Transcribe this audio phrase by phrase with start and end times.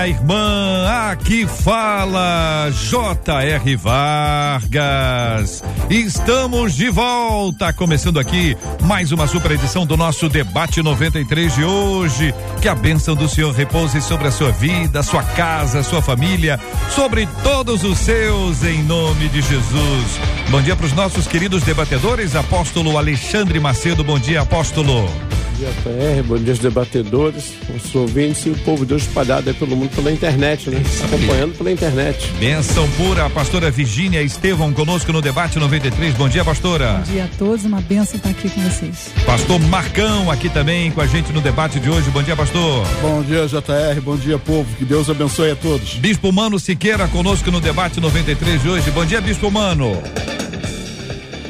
[0.00, 1.10] Minha irmã.
[1.10, 3.76] Aqui fala J.R.
[3.76, 5.62] Vargas.
[5.90, 12.34] Estamos de volta, começando aqui mais uma super edição do nosso debate 93 de hoje.
[12.62, 16.58] Que a bênção do Senhor repouse sobre a sua vida, sua casa, sua família,
[16.94, 20.20] sobre todos os seus, em nome de Jesus.
[20.48, 24.02] Bom dia para os nossos queridos debatedores, apóstolo Alexandre Macedo.
[24.02, 25.29] Bom dia, apóstolo.
[25.60, 29.50] Bom dia, PR, bom dia, os debatedores, os ouvintes e o povo de Deus espalhado
[29.50, 30.80] aí pelo mundo pela internet, né?
[31.04, 32.32] Acompanhando pela internet.
[32.38, 36.14] Benção pura, a pastora Virgínia Estevão conosco no debate 93.
[36.14, 37.02] Bom dia, pastora.
[37.04, 39.10] Bom dia a todos, uma benção estar aqui com vocês.
[39.26, 42.08] Pastor Marcão aqui também com a gente no debate de hoje.
[42.08, 42.86] Bom dia, pastor.
[43.02, 44.00] Bom dia, JR.
[44.02, 44.66] Bom dia, povo.
[44.78, 45.96] Que Deus abençoe a todos.
[45.96, 48.90] Bispo Mano Siqueira conosco no debate 93 de hoje.
[48.92, 49.92] Bom dia, Bispo Mano.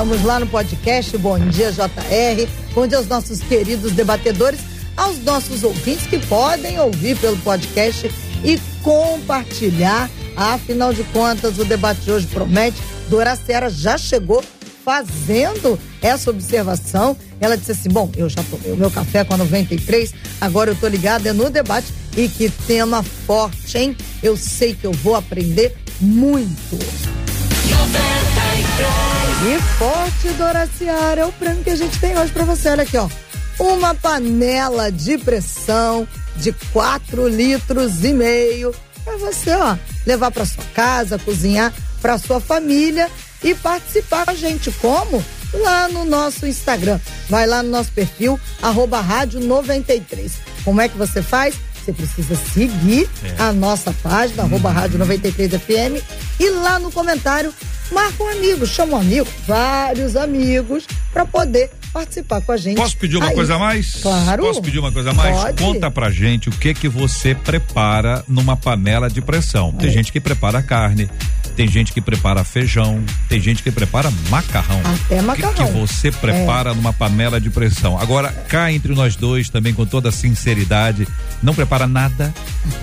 [0.00, 1.18] Estamos lá no podcast.
[1.18, 2.48] Bom dia, JR.
[2.74, 4.58] Bom dia aos nossos queridos debatedores,
[4.96, 8.10] aos nossos ouvintes que podem ouvir pelo podcast
[8.42, 10.08] e compartilhar.
[10.34, 12.80] Afinal de contas, o debate de hoje promete.
[13.10, 14.42] Doracera já chegou
[14.82, 17.14] fazendo essa observação.
[17.38, 20.76] Ela disse assim: Bom, eu já tomei o meu café com a 93, agora eu
[20.76, 21.92] tô ligada é no debate.
[22.16, 23.94] E que tema forte, hein?
[24.22, 26.78] Eu sei que eu vou aprender muito.
[29.42, 32.68] E forte, Doraciara, é o prêmio que a gente tem hoje pra você.
[32.68, 33.08] Olha aqui, ó.
[33.58, 39.76] Uma panela de pressão de 4 litros e meio pra você, ó,
[40.06, 43.10] levar pra sua casa, cozinhar pra sua família
[43.42, 44.70] e participar com a gente.
[44.72, 45.22] Como?
[45.52, 47.00] Lá no nosso Instagram.
[47.28, 50.32] Vai lá no nosso perfil, arroba rádio 93.
[50.64, 51.54] Como é que você faz?
[51.90, 53.42] Você precisa seguir É.
[53.42, 56.00] a nossa página, arroba rádio 93 FM,
[56.38, 57.52] e lá no comentário,
[57.90, 62.76] marca um amigo, chama um amigo, vários amigos, para poder participar com a gente.
[62.76, 63.34] Posso pedir uma Aí.
[63.34, 63.96] coisa a mais?
[64.02, 64.44] Claro.
[64.44, 65.36] Posso pedir uma coisa a mais?
[65.36, 65.62] Pode.
[65.62, 69.72] Conta pra gente o que que você prepara numa panela de pressão.
[69.72, 71.10] Tem gente que prepara carne,
[71.56, 74.80] tem gente que prepara feijão, tem gente que prepara macarrão.
[75.04, 75.50] Até macarrão.
[75.52, 75.54] É.
[75.54, 77.98] que, que você prepara numa panela de pressão?
[77.98, 81.06] Agora, cá entre nós dois, também com toda sinceridade,
[81.42, 82.32] não prepara nada,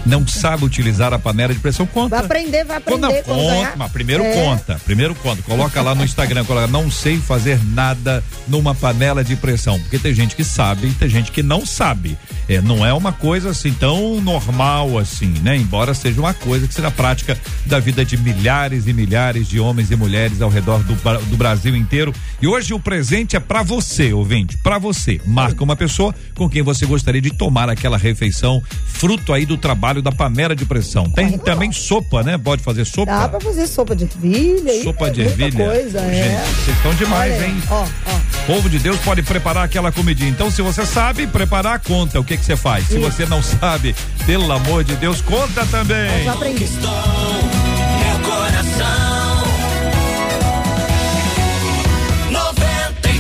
[0.06, 2.18] não sabe utilizar a panela de pressão, conta.
[2.18, 3.24] Vai aprender, vai aprender.
[3.24, 3.78] conta, ganhar.
[3.78, 4.34] mas primeiro É.
[4.34, 5.42] conta, primeiro conta.
[5.44, 10.14] Coloca lá no Instagram, coloca, não sei fazer nada numa panela de pressão, porque tem
[10.14, 12.18] gente que sabe e tem gente que não sabe.
[12.50, 15.56] É, não é uma coisa assim tão normal assim, né?
[15.58, 19.92] Embora seja uma coisa que seja prática da vida de milhares e milhares de homens
[19.92, 22.12] e mulheres ao redor do, do Brasil inteiro.
[22.42, 25.22] E hoje o presente é pra você, ouvinte, pra você.
[25.26, 30.02] Marca uma pessoa com quem você gostaria de tomar aquela refeição, fruto aí do trabalho
[30.02, 31.08] da panela de pressão.
[31.10, 32.38] Tem também sopa, né?
[32.38, 33.12] Pode fazer sopa.
[33.12, 34.84] Dá pra fazer sopa de ervilha.
[34.84, 35.66] Sopa de muita ervilha.
[35.66, 36.24] coisa, é.
[36.24, 37.64] Gente, vocês estão demais, Olha hein?
[37.70, 38.48] Ó, ó.
[38.48, 40.30] Povo de Deus pode preparar aquela comidinha.
[40.30, 42.88] Então, se você sabe preparar, conta o que que você faz.
[42.88, 43.94] Se você não sabe,
[44.26, 46.24] pelo amor de Deus, conta também.
[46.24, 46.66] Já aprendi.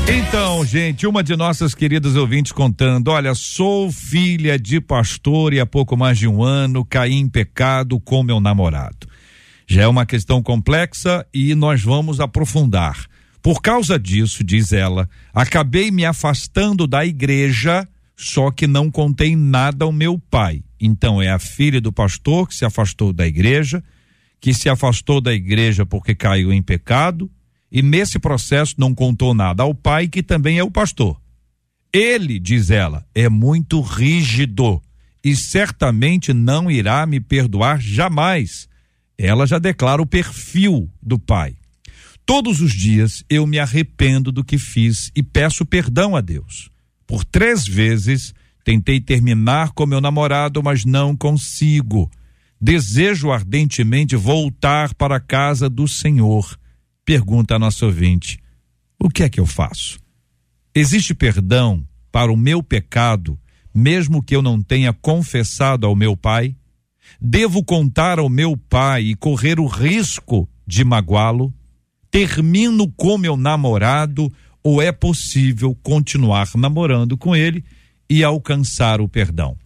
[0.09, 5.65] Então, gente, uma de nossas queridas ouvintes contando: olha, sou filha de pastor e há
[5.65, 9.05] pouco mais de um ano caí em pecado com meu namorado.
[9.67, 13.05] Já é uma questão complexa e nós vamos aprofundar.
[13.41, 19.83] Por causa disso, diz ela, acabei me afastando da igreja, só que não contei nada
[19.83, 20.63] ao meu pai.
[20.79, 23.83] Então, é a filha do pastor que se afastou da igreja,
[24.39, 27.29] que se afastou da igreja porque caiu em pecado,
[27.71, 31.19] e nesse processo não contou nada ao pai, que também é o pastor.
[31.91, 34.81] Ele, diz ela, é muito rígido
[35.23, 38.67] e certamente não irá me perdoar jamais.
[39.17, 41.55] Ela já declara o perfil do pai.
[42.25, 46.69] Todos os dias eu me arrependo do que fiz e peço perdão a Deus.
[47.05, 48.33] Por três vezes
[48.63, 52.11] tentei terminar com meu namorado, mas não consigo.
[52.59, 56.57] Desejo ardentemente voltar para a casa do Senhor.
[57.07, 58.37] Pergunta a nossa ouvinte:
[58.99, 59.97] o que é que eu faço?
[60.75, 63.39] Existe perdão para o meu pecado,
[63.73, 66.53] mesmo que eu não tenha confessado ao meu pai?
[67.21, 71.53] Devo contar ao meu pai e correr o risco de magoá-lo?
[72.11, 74.29] Termino com meu namorado
[74.61, 77.63] ou é possível continuar namorando com ele
[78.09, 79.57] e alcançar o perdão?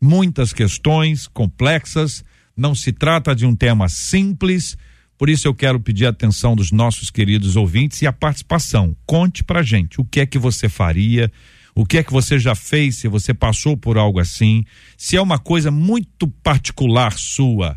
[0.00, 2.24] Muitas questões complexas,
[2.56, 4.74] não se trata de um tema simples
[5.18, 8.96] por isso eu quero pedir a atenção dos nossos queridos ouvintes e a participação.
[9.04, 11.30] Conte pra gente o que é que você faria,
[11.74, 14.64] o que é que você já fez se você passou por algo assim.
[14.96, 17.76] Se é uma coisa muito particular sua,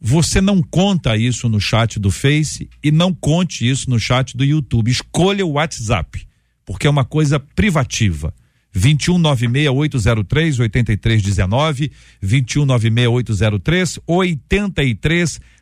[0.00, 4.44] você não conta isso no chat do Face e não conte isso no chat do
[4.44, 4.90] YouTube.
[4.90, 6.26] Escolha o WhatsApp,
[6.64, 8.32] porque é uma coisa privativa.
[8.74, 11.92] 2196803 8319,
[12.22, 15.57] 2196803 8319.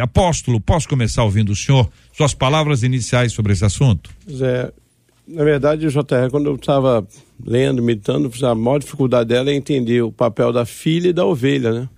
[0.00, 4.10] Apóstolo, posso começar ouvindo o senhor suas palavras iniciais sobre esse assunto?
[4.30, 4.72] Zé,
[5.26, 7.06] na verdade, JR, quando eu estava
[7.44, 11.72] lendo, meditando, a maior dificuldade dela é entender o papel da filha e da ovelha,
[11.72, 11.88] né?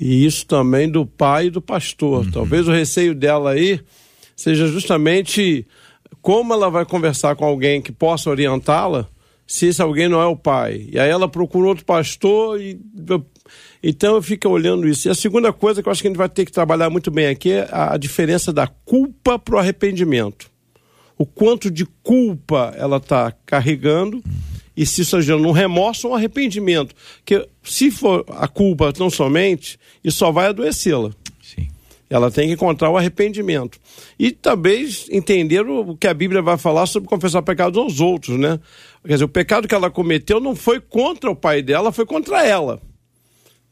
[0.00, 2.24] E isso também do pai e do pastor.
[2.24, 2.30] Uhum.
[2.30, 3.80] Talvez o receio dela aí
[4.36, 5.66] seja justamente
[6.22, 9.08] como ela vai conversar com alguém que possa orientá-la
[9.46, 10.88] se esse alguém não é o pai?
[10.92, 12.78] E aí ela procura outro pastor e
[13.82, 15.08] então eu fico olhando isso.
[15.08, 17.10] E a segunda coisa que eu acho que a gente vai ter que trabalhar muito
[17.10, 20.50] bem aqui é a diferença da culpa para o arrependimento.
[21.16, 24.22] O quanto de culpa ela está carregando
[24.76, 26.94] e se isso está gerando um remorso ou um arrependimento.
[27.24, 31.10] Que se for a culpa tão somente, isso só vai adoecê-la.
[32.10, 33.78] Ela tem que encontrar o arrependimento.
[34.18, 38.58] E também entender o que a Bíblia vai falar sobre confessar pecados aos outros, né?
[39.06, 42.46] Quer dizer, o pecado que ela cometeu não foi contra o pai dela, foi contra
[42.46, 42.80] ela.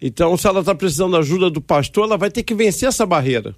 [0.01, 3.07] Então, se ela está precisando da ajuda do pastor, ela vai ter que vencer essa
[3.07, 3.55] barreira.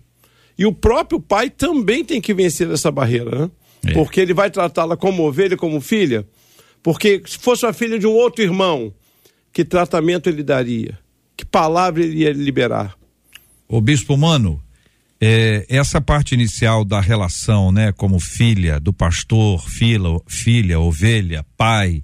[0.58, 3.50] E o próprio pai também tem que vencer essa barreira, né?
[3.86, 3.92] É.
[3.92, 6.26] Porque ele vai tratá-la como ovelha, como filha.
[6.82, 8.92] Porque se fosse a filha de um outro irmão,
[9.52, 10.98] que tratamento ele daria?
[11.36, 12.96] Que palavra ele ia liberar?
[13.68, 14.60] O bispo Mano,
[15.20, 22.02] é, essa parte inicial da relação, né, como filha do pastor, filha, filha, ovelha, pai,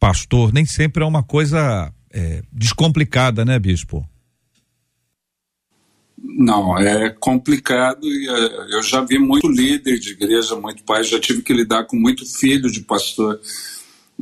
[0.00, 4.06] pastor, nem sempre é uma coisa é, descomplicada, né, bispo?
[6.22, 11.18] Não, é complicado e é, eu já vi muito líder de igreja, muito pai, já
[11.18, 13.40] tive que lidar com muito filho de pastor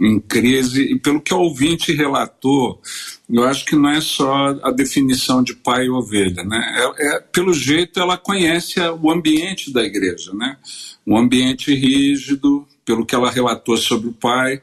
[0.00, 2.80] em crise e pelo que o ouvinte relatou,
[3.28, 6.58] eu acho que não é só a definição de pai e ovelha, né?
[6.78, 10.56] É, é, pelo jeito ela conhece o ambiente da igreja, né?
[11.06, 14.62] Um ambiente rígido, pelo que ela relatou sobre o pai,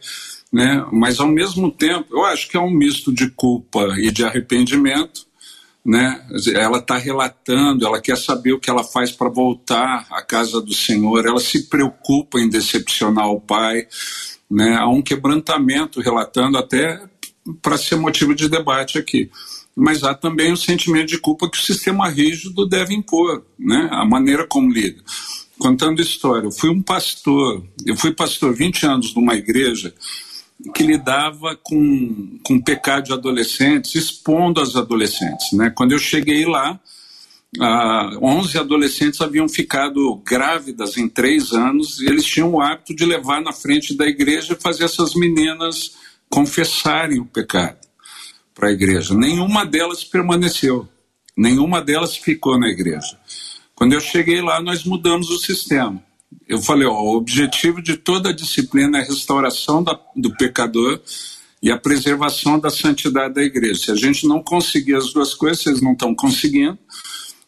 [0.51, 0.85] né?
[0.91, 5.25] Mas ao mesmo tempo, eu acho que é um misto de culpa e de arrependimento,
[5.85, 6.25] né?
[6.53, 10.73] Ela está relatando, ela quer saber o que ela faz para voltar à casa do
[10.73, 13.87] Senhor, ela se preocupa em decepcionar o pai,
[14.49, 14.75] né?
[14.77, 17.01] Há um quebrantamento relatando até
[17.61, 19.29] para ser motivo de debate aqui.
[19.75, 23.87] Mas há também o sentimento de culpa que o sistema rígido deve impor, né?
[23.91, 25.03] a maneira como lida.
[25.59, 29.93] Contando história, eu fui um pastor, eu fui pastor 20 anos numa igreja
[30.73, 35.51] que lidava com, com pecado de adolescentes, expondo as adolescentes.
[35.53, 35.69] Né?
[35.69, 36.79] Quando eu cheguei lá,
[37.59, 43.05] ah, 11 adolescentes haviam ficado grávidas em três anos e eles tinham o hábito de
[43.05, 45.95] levar na frente da igreja e fazer essas meninas
[46.29, 47.77] confessarem o pecado
[48.53, 49.13] para a igreja.
[49.13, 50.87] Nenhuma delas permaneceu,
[51.35, 53.17] nenhuma delas ficou na igreja.
[53.75, 56.03] Quando eu cheguei lá, nós mudamos o sistema.
[56.47, 61.01] Eu falei: ó, o objetivo de toda a disciplina é a restauração da, do pecador
[61.61, 63.85] e a preservação da santidade da igreja.
[63.85, 66.77] Se a gente não conseguir as duas coisas, vocês não estão conseguindo,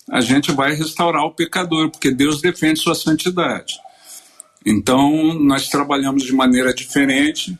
[0.09, 3.75] a gente vai restaurar o pecador, porque Deus defende sua santidade.
[4.65, 7.57] Então, nós trabalhamos de maneira diferente,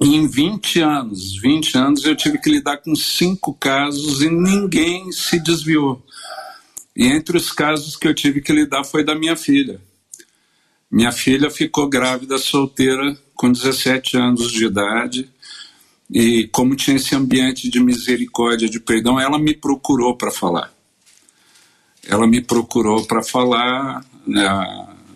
[0.00, 5.38] em 20 anos, 20 anos, eu tive que lidar com cinco casos e ninguém se
[5.38, 6.04] desviou.
[6.96, 9.80] E entre os casos que eu tive que lidar foi da minha filha.
[10.92, 15.30] Minha filha ficou grávida, solteira, com 17 anos de idade.
[16.10, 20.70] E como tinha esse ambiente de misericórdia, de perdão, ela me procurou para falar.
[22.06, 24.04] Ela me procurou para falar.
[24.26, 24.46] Né,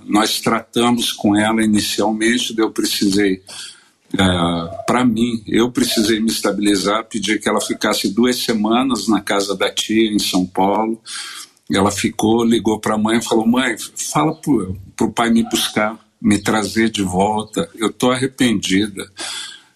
[0.06, 3.42] nós tratamos com ela inicialmente, eu precisei,
[4.16, 9.54] é, para mim, eu precisei me estabilizar, pedir que ela ficasse duas semanas na casa
[9.54, 11.02] da tia em São Paulo.
[11.72, 15.98] Ela ficou, ligou para a mãe e falou: Mãe, fala para o pai me buscar,
[16.20, 17.68] me trazer de volta.
[17.76, 19.10] Eu estou arrependida.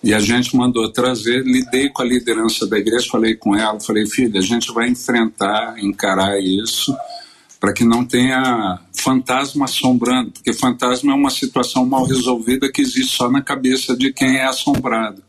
[0.02, 4.06] E a gente mandou trazer, lidei com a liderança da igreja, falei com ela, falei,
[4.06, 6.96] filha, a gente vai enfrentar, encarar isso,
[7.60, 13.14] para que não tenha fantasma assombrando, porque fantasma é uma situação mal resolvida que existe
[13.14, 15.22] só na cabeça de quem é assombrado.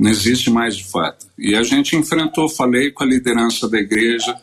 [0.00, 1.26] Não existe mais de fato.
[1.38, 4.34] E a gente enfrentou, falei com a liderança da igreja,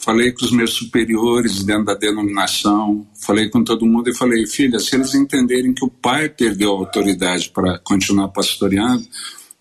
[0.00, 4.78] falei com os meus superiores dentro da denominação, falei com todo mundo e falei, filha,
[4.80, 9.06] se eles entenderem que o pai perdeu a autoridade para continuar pastoreando,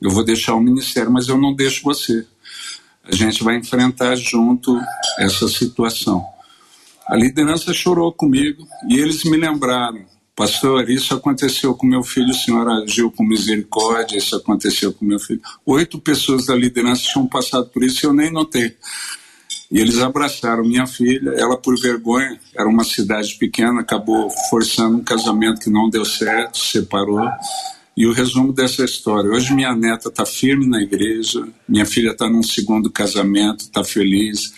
[0.02, 2.26] eu vou deixar o ministério, mas eu não deixo você.
[3.04, 4.80] A gente vai enfrentar junto
[5.20, 6.26] essa situação.
[7.06, 12.34] A liderança chorou comigo e eles me lembraram, pastor, isso aconteceu com meu filho, o
[12.34, 15.42] senhor agiu com misericórdia, isso aconteceu com meu filho.
[15.66, 18.78] Oito pessoas da liderança tinham passado por isso e eu nem notei.
[19.72, 21.32] E eles abraçaram minha filha.
[21.38, 26.58] Ela, por vergonha, era uma cidade pequena, acabou forçando um casamento que não deu certo,
[26.58, 27.30] separou.
[27.96, 32.30] E o resumo dessa história: hoje minha neta está firme na igreja, minha filha está
[32.30, 34.54] num segundo casamento, está feliz.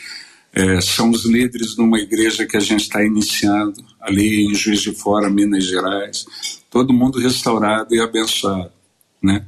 [0.53, 4.81] É, são os líderes de uma igreja que a gente está iniciando ali em Juiz
[4.81, 6.25] de Fora, Minas Gerais.
[6.69, 8.71] Todo mundo restaurado e abençoado,
[9.21, 9.45] né?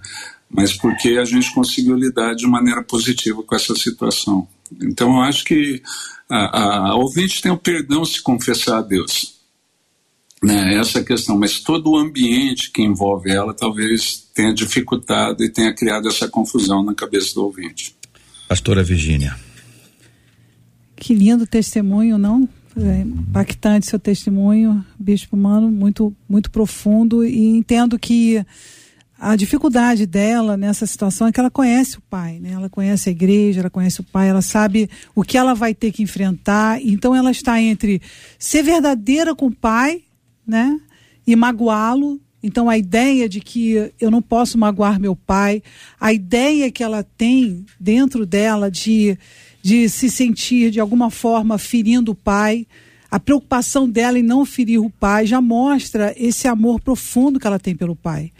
[0.49, 4.47] Mas porque a gente conseguiu lidar de maneira positiva com essa situação.
[4.81, 5.81] Então, eu acho que
[6.29, 9.33] a, a ouvinte tem o perdão se confessar a Deus.
[10.43, 15.49] Né, essa é questão, mas todo o ambiente que envolve ela talvez tenha dificultado e
[15.49, 17.95] tenha criado essa confusão na cabeça do ouvinte.
[18.49, 19.39] Pastora Virgínia.
[20.97, 22.47] Que lindo testemunho, não?
[22.75, 28.43] É impactante seu testemunho, Bispo Mano, muito, muito profundo e entendo que
[29.23, 32.51] a dificuldade dela nessa situação é que ela conhece o pai, né?
[32.51, 35.93] Ela conhece a igreja, ela conhece o pai, ela sabe o que ela vai ter
[35.93, 36.81] que enfrentar.
[36.83, 38.01] Então ela está entre
[38.37, 40.01] ser verdadeira com o pai,
[40.45, 40.77] né?
[41.25, 42.19] E magoá-lo.
[42.43, 45.63] Então a ideia de que eu não posso magoar meu pai,
[45.97, 49.17] a ideia que ela tem dentro dela de
[49.61, 52.67] de se sentir de alguma forma ferindo o pai,
[53.09, 57.57] a preocupação dela em não ferir o pai já mostra esse amor profundo que ela
[57.57, 58.32] tem pelo pai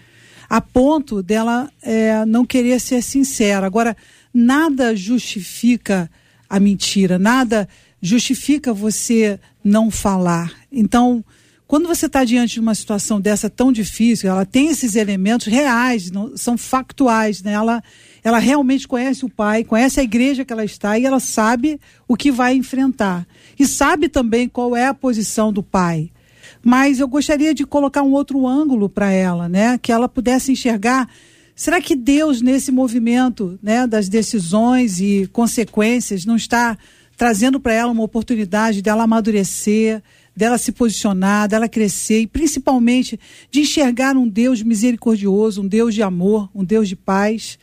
[0.53, 3.65] a ponto dela é, não querer ser sincera.
[3.65, 3.97] Agora,
[4.31, 6.07] nada justifica
[6.47, 7.67] a mentira, nada
[7.99, 10.53] justifica você não falar.
[10.71, 11.25] Então,
[11.65, 16.11] quando você está diante de uma situação dessa tão difícil, ela tem esses elementos reais,
[16.11, 17.53] não, são factuais, né?
[17.53, 17.83] Ela,
[18.23, 22.15] ela realmente conhece o pai, conhece a igreja que ela está e ela sabe o
[22.15, 23.25] que vai enfrentar.
[23.57, 26.11] E sabe também qual é a posição do pai
[26.63, 29.77] mas eu gostaria de colocar um outro ângulo para ela, né?
[29.77, 31.09] Que ela pudesse enxergar.
[31.55, 36.77] Será que Deus, nesse movimento né, das decisões e consequências, não está
[37.17, 40.01] trazendo para ela uma oportunidade dela amadurecer,
[40.35, 43.19] dela se posicionar, dela crescer e principalmente
[43.51, 47.59] de enxergar um Deus misericordioso, um Deus de amor, um Deus de paz?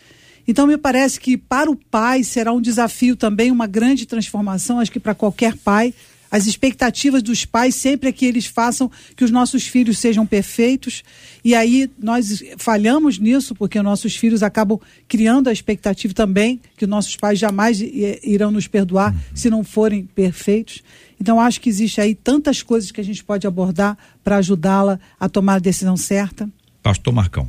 [0.47, 4.91] Então, me parece que para o pai será um desafio também, uma grande transformação, acho
[4.91, 5.95] que para qualquer pai,
[6.31, 11.03] as expectativas dos pais sempre é que eles façam que os nossos filhos sejam perfeitos.
[11.45, 17.17] E aí nós falhamos nisso, porque nossos filhos acabam criando a expectativa também que nossos
[17.17, 20.83] pais jamais irão nos perdoar se não forem perfeitos.
[21.21, 25.29] Então acho que existe aí tantas coisas que a gente pode abordar para ajudá-la a
[25.29, 26.49] tomar a decisão certa.
[26.83, 27.49] Pastor Marcão.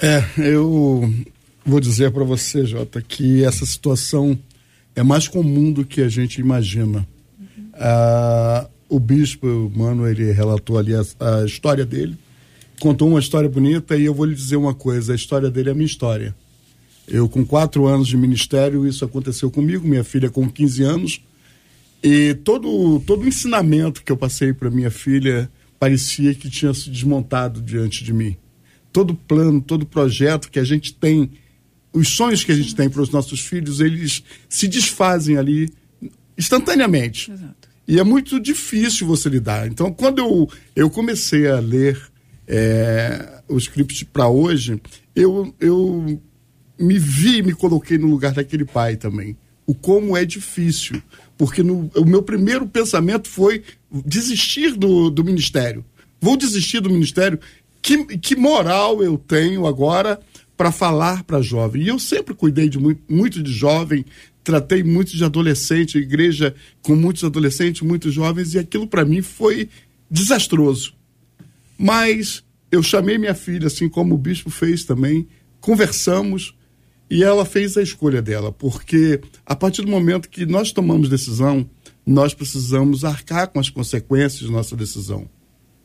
[0.00, 1.12] É, eu
[1.64, 4.38] vou dizer para você, Jota, que essa situação
[4.94, 7.06] é mais comum do que a gente imagina.
[7.82, 12.14] Ah, o bispo, mano, ele relatou ali a, a, história dele,
[12.78, 15.72] contou uma história bonita e eu vou lhe dizer uma coisa: a história dele é
[15.72, 16.36] a minha história.
[17.08, 21.20] Eu, com quatro anos de ministério, isso aconteceu comigo, minha filha com 15 anos,
[22.02, 27.62] e todo, todo ensinamento que eu passei para minha filha parecia que tinha se desmontado
[27.62, 28.36] diante de mim.
[28.92, 31.30] Todo plano, todo projeto que a gente tem,
[31.92, 35.72] os sonhos que a gente tem para os nossos filhos, eles se desfazem ali
[36.36, 37.30] instantaneamente.
[37.30, 37.59] Exato.
[37.90, 39.66] E é muito difícil você lidar.
[39.66, 42.00] Então, quando eu, eu comecei a ler
[42.46, 44.80] é, o script para hoje,
[45.12, 46.22] eu, eu
[46.78, 49.36] me vi, me coloquei no lugar daquele pai também.
[49.66, 51.02] O como é difícil.
[51.36, 53.64] Porque no, o meu primeiro pensamento foi
[54.06, 55.84] desistir do, do ministério.
[56.20, 57.40] Vou desistir do ministério.
[57.82, 60.20] Que, que moral eu tenho agora
[60.56, 61.82] para falar para jovem?
[61.82, 64.04] E eu sempre cuidei de muito, muito de jovem,
[64.42, 69.68] tratei muito de adolescente, igreja com muitos adolescentes, muitos jovens, e aquilo para mim foi
[70.10, 70.94] desastroso.
[71.78, 75.26] Mas eu chamei minha filha, assim como o bispo fez também,
[75.60, 76.54] conversamos
[77.10, 81.68] e ela fez a escolha dela, porque a partir do momento que nós tomamos decisão,
[82.06, 85.28] nós precisamos arcar com as consequências de nossa decisão.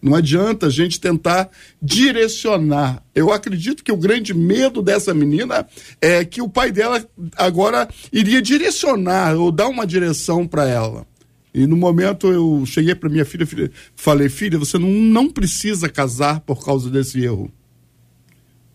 [0.05, 1.49] Não adianta a gente tentar
[1.81, 3.03] direcionar.
[3.15, 5.67] Eu acredito que o grande medo dessa menina
[5.99, 7.03] é que o pai dela
[7.35, 11.07] agora iria direcionar ou dar uma direção para ela.
[11.51, 15.89] E no momento eu cheguei para minha filha, filha, falei: filha, você não, não precisa
[15.89, 17.51] casar por causa desse erro.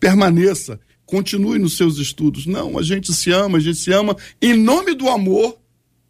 [0.01, 2.45] Permaneça, continue nos seus estudos.
[2.45, 4.17] Não, a gente se ama, a gente se ama.
[4.41, 5.57] Em nome do amor,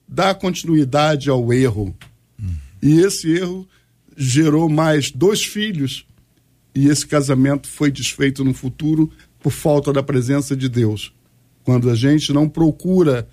[0.07, 1.95] dá continuidade ao erro.
[2.81, 3.67] E esse erro
[4.15, 6.05] gerou mais dois filhos.
[6.73, 11.13] E esse casamento foi desfeito no futuro por falta da presença de Deus.
[11.63, 13.27] Quando a gente não procura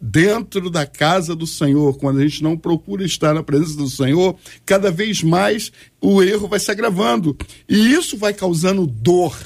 [0.00, 4.36] dentro da casa do Senhor, quando a gente não procura estar na presença do Senhor,
[4.64, 7.36] cada vez mais o erro vai se agravando.
[7.68, 9.36] E isso vai causando dor.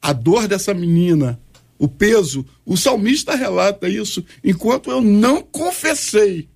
[0.00, 1.40] A dor dessa menina,
[1.78, 2.46] o peso.
[2.64, 4.24] O salmista relata isso.
[4.42, 6.48] Enquanto eu não confessei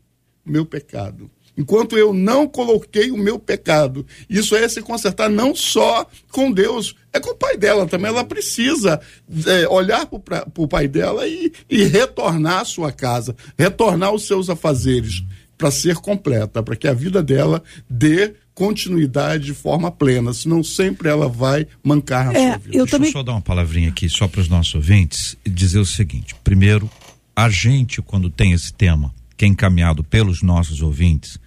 [0.45, 4.07] meu pecado, enquanto eu não coloquei o meu pecado.
[4.31, 8.09] Isso é se consertar não só com Deus, é com o pai dela também.
[8.11, 9.01] Ela precisa
[9.47, 14.49] é, olhar para o pai dela e, e retornar à sua casa, retornar aos seus
[14.49, 15.25] afazeres,
[15.59, 17.61] para ser completa, para que a vida dela
[17.91, 22.77] dê continuidade de forma plena, senão sempre ela vai mancar na É, sua vida.
[22.77, 25.51] eu Deixa também eu só dar uma palavrinha aqui, só para os nossos ouvintes, e
[25.51, 26.89] dizer o seguinte: primeiro,
[27.35, 31.39] a gente, quando tem esse tema, que é encaminhado pelos nossos ouvintes,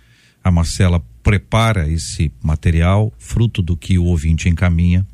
[0.43, 5.05] a Marcela prepara esse material, fruto do que o ouvinte encaminha.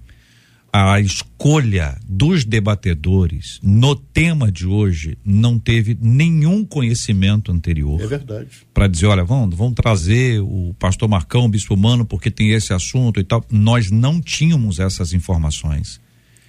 [0.71, 8.49] A escolha dos debatedores no tema de hoje não teve nenhum conhecimento anterior É verdade.
[8.73, 12.73] para dizer, olha, vamos, vamos trazer o pastor Marcão, o bispo Mano, porque tem esse
[12.73, 13.43] assunto e tal.
[13.49, 15.99] Nós não tínhamos essas informações.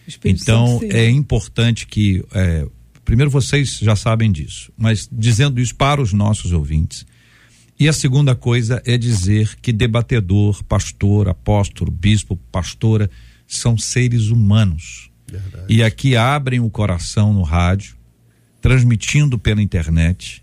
[0.06, 2.66] Espírito Então, é importante que, é,
[3.04, 7.06] primeiro, vocês já sabem disso, mas dizendo isso para os nossos ouvintes.
[7.78, 13.08] E a segunda coisa é dizer que debatedor, pastor, apóstolo, bispo, pastora,
[13.47, 15.10] são seres humanos.
[15.69, 17.97] E aqui abrem o coração no rádio,
[18.60, 20.43] transmitindo pela internet.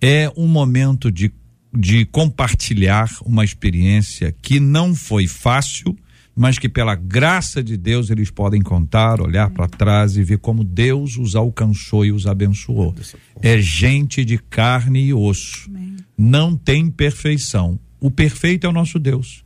[0.00, 1.32] É um momento de,
[1.72, 5.96] de compartilhar uma experiência que não foi fácil,
[6.34, 10.64] mas que pela graça de Deus eles podem contar, olhar para trás e ver como
[10.64, 12.94] Deus os alcançou e os abençoou.
[13.42, 15.70] É gente de carne e osso.
[16.16, 17.78] Não tem perfeição.
[18.00, 19.44] O perfeito é o nosso Deus.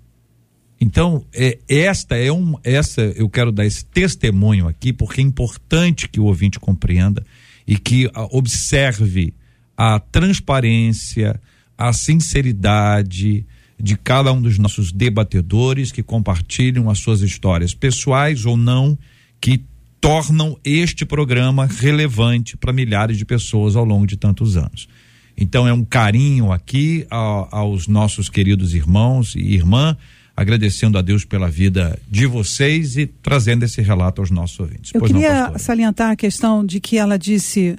[0.80, 6.08] Então, é, esta é um, essa eu quero dar esse testemunho aqui, porque é importante
[6.08, 7.24] que o ouvinte compreenda
[7.66, 9.32] e que ah, observe
[9.76, 11.40] a transparência,
[11.76, 13.46] a sinceridade
[13.84, 18.98] de cada um dos nossos debatedores que compartilham as suas histórias pessoais ou não,
[19.38, 19.62] que
[20.00, 24.88] tornam este programa relevante para milhares de pessoas ao longo de tantos anos.
[25.36, 29.94] Então é um carinho aqui aos nossos queridos irmãos e irmã,
[30.34, 34.92] agradecendo a Deus pela vida de vocês e trazendo esse relato aos nossos ouvintes.
[34.94, 35.58] Eu Pois não, queria pastora?
[35.58, 37.76] salientar a questão de que ela disse: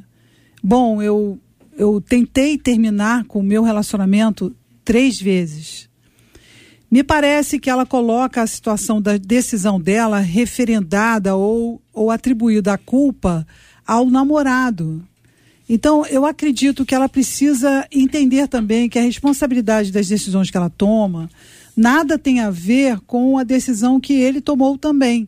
[0.63, 1.39] Bom, eu,
[1.75, 5.89] eu tentei terminar com o meu relacionamento três vezes.
[6.89, 12.77] Me parece que ela coloca a situação da decisão dela referendada ou, ou atribuída a
[12.77, 13.45] culpa
[13.85, 15.05] ao namorado.
[15.67, 20.69] Então, eu acredito que ela precisa entender também que a responsabilidade das decisões que ela
[20.69, 21.29] toma
[21.75, 25.27] nada tem a ver com a decisão que ele tomou também.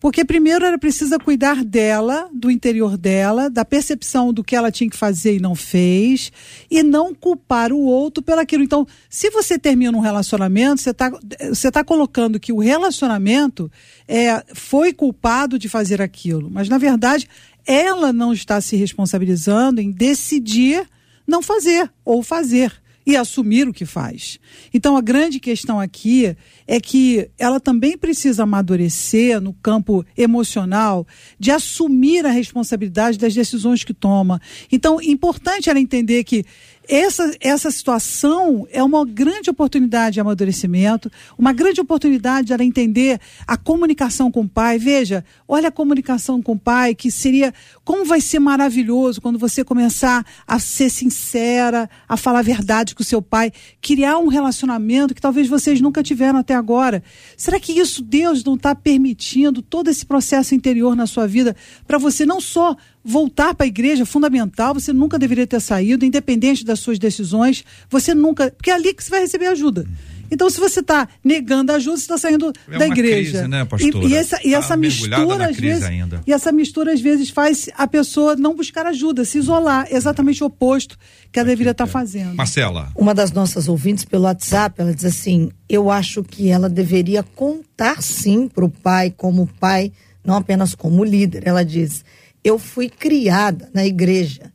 [0.00, 4.88] Porque primeiro ela precisa cuidar dela, do interior dela, da percepção do que ela tinha
[4.88, 6.30] que fazer e não fez,
[6.70, 8.62] e não culpar o outro pelaquilo.
[8.62, 11.10] Então, se você termina um relacionamento, você está
[11.48, 13.70] você tá colocando que o relacionamento
[14.06, 16.48] é, foi culpado de fazer aquilo.
[16.48, 17.28] Mas, na verdade,
[17.66, 20.88] ela não está se responsabilizando em decidir
[21.26, 22.72] não fazer ou fazer
[23.08, 24.38] e assumir o que faz.
[24.72, 31.06] Então a grande questão aqui é que ela também precisa amadurecer no campo emocional
[31.38, 34.38] de assumir a responsabilidade das decisões que toma.
[34.70, 36.44] Então, importante ela entender que
[36.88, 43.20] essa, essa situação é uma grande oportunidade de amadurecimento, uma grande oportunidade de ela entender
[43.46, 44.78] a comunicação com o pai.
[44.78, 47.52] Veja, olha a comunicação com o pai, que seria.
[47.88, 53.00] Como vai ser maravilhoso quando você começar a ser sincera, a falar a verdade com
[53.00, 57.02] o seu pai, criar um relacionamento que talvez vocês nunca tiveram até agora.
[57.34, 61.96] Será que isso Deus não está permitindo todo esse processo interior na sua vida para
[61.96, 66.80] você não só voltar para a igreja fundamental, você nunca deveria ter saído, independente das
[66.80, 69.86] suas decisões, você nunca, porque é ali que você vai receber ajuda.
[70.30, 73.30] Então, se você está negando ajuda, você está saindo É da uma igreja.
[73.32, 74.06] crise, né, pastora?
[74.06, 75.82] E, e essa, e Tá essa mistura, às vezes.
[75.84, 76.20] ainda.
[76.26, 79.86] E essa mistura, às vezes, faz a pessoa não buscar ajuda, se isolar.
[79.90, 80.96] Exatamente o oposto
[81.32, 82.34] que ela deveria estar fazendo.
[82.34, 82.90] Marcela.
[82.94, 88.02] Uma das nossas ouvintes pelo WhatsApp, ela diz assim: Eu acho que ela deveria contar
[88.02, 89.92] sim para o pai, como pai,
[90.24, 91.46] não apenas como líder.
[91.46, 92.04] Ela diz:
[92.44, 94.52] Eu fui criada na igreja.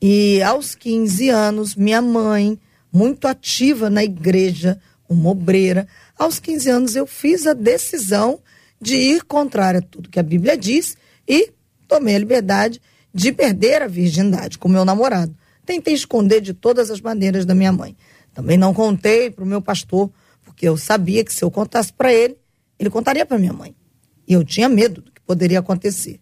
[0.00, 2.58] E aos 15 anos, minha mãe,
[2.92, 5.86] muito ativa na igreja, uma obreira,
[6.18, 8.40] aos 15 anos eu fiz a decisão
[8.80, 11.52] de ir contrária a tudo que a Bíblia diz e
[11.88, 12.80] tomei a liberdade
[13.12, 15.34] de perder a virgindade com meu namorado.
[15.64, 17.96] Tentei esconder de todas as maneiras da minha mãe.
[18.34, 20.10] Também não contei para o meu pastor,
[20.44, 22.36] porque eu sabia que se eu contasse para ele,
[22.78, 23.74] ele contaria para minha mãe.
[24.28, 26.20] E eu tinha medo do que poderia acontecer.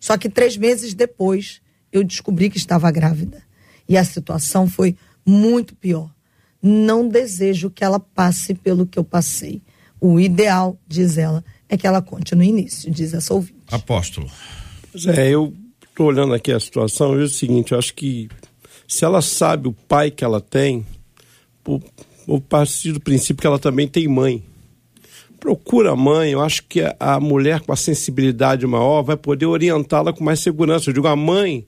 [0.00, 3.42] Só que três meses depois, eu descobri que estava grávida.
[3.88, 6.12] E a situação foi muito pior.
[6.62, 9.60] Não desejo que ela passe pelo que eu passei.
[10.00, 13.56] O ideal, diz ela, é que ela conte no início, diz essa ouvinte.
[13.70, 14.30] Apóstolo.
[14.90, 15.54] Pois é, eu
[15.88, 18.28] estou olhando aqui a situação e vejo o seguinte, eu acho que
[18.86, 20.86] se ela sabe o pai que ela tem,
[21.64, 21.80] por,
[22.26, 24.44] por partir do princípio que ela também tem mãe.
[25.40, 29.46] Procura a mãe, eu acho que a, a mulher com a sensibilidade maior vai poder
[29.46, 30.90] orientá-la com mais segurança.
[30.90, 31.66] Eu digo, a mãe,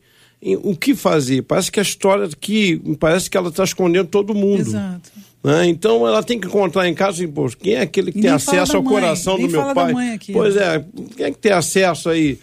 [0.62, 1.42] o que fazer?
[1.42, 4.60] Parece que a história aqui, parece que ela está escondendo todo mundo.
[4.60, 5.10] Exato.
[5.42, 5.66] né?
[5.66, 8.76] Então ela tem que encontrar em casa, pô, quem é aquele que E tem acesso
[8.76, 10.14] ao mãe, coração do meu pai?
[10.14, 10.76] aqui, pois né?
[10.76, 10.84] é,
[11.16, 12.38] quem é que tem acesso aí?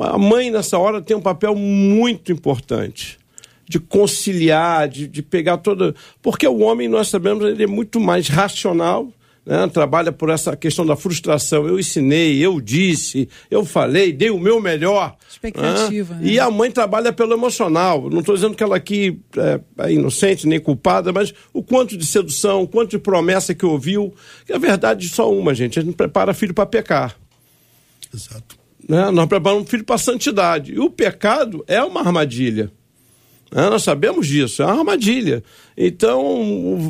[0.00, 3.18] A mãe, nessa hora, tem um papel muito importante
[3.68, 5.94] de conciliar, de, de pegar toda.
[6.20, 9.08] Porque o homem, nós sabemos, ele é muito mais racional.
[9.44, 9.68] Né?
[9.68, 11.66] Trabalha por essa questão da frustração.
[11.66, 15.16] Eu ensinei, eu disse, eu falei, dei o meu melhor.
[15.28, 16.20] Expectativa, né?
[16.20, 16.32] né?
[16.32, 18.08] E a mãe trabalha pelo emocional.
[18.08, 22.06] Não estou dizendo que ela aqui é, é inocente nem culpada, mas o quanto de
[22.06, 24.14] sedução, o quanto de promessa que ouviu.
[24.46, 25.78] Que a verdade é só uma, gente.
[25.78, 27.16] A gente prepara filho para pecar.
[28.14, 28.56] Exato.
[28.88, 29.10] né?
[29.10, 30.74] Nós preparamos filho para a santidade.
[30.74, 32.70] E o pecado é uma armadilha.
[33.52, 33.68] Né?
[33.68, 35.42] Nós sabemos disso, é uma armadilha.
[35.76, 36.20] Então,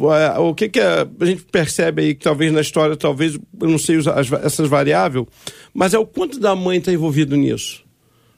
[0.00, 3.34] o, é, o que, que é- a gente percebe aí, que talvez na história, talvez,
[3.60, 5.26] eu não sei as- essas variáveis,
[5.74, 7.82] mas é o quanto da mãe está envolvido nisso.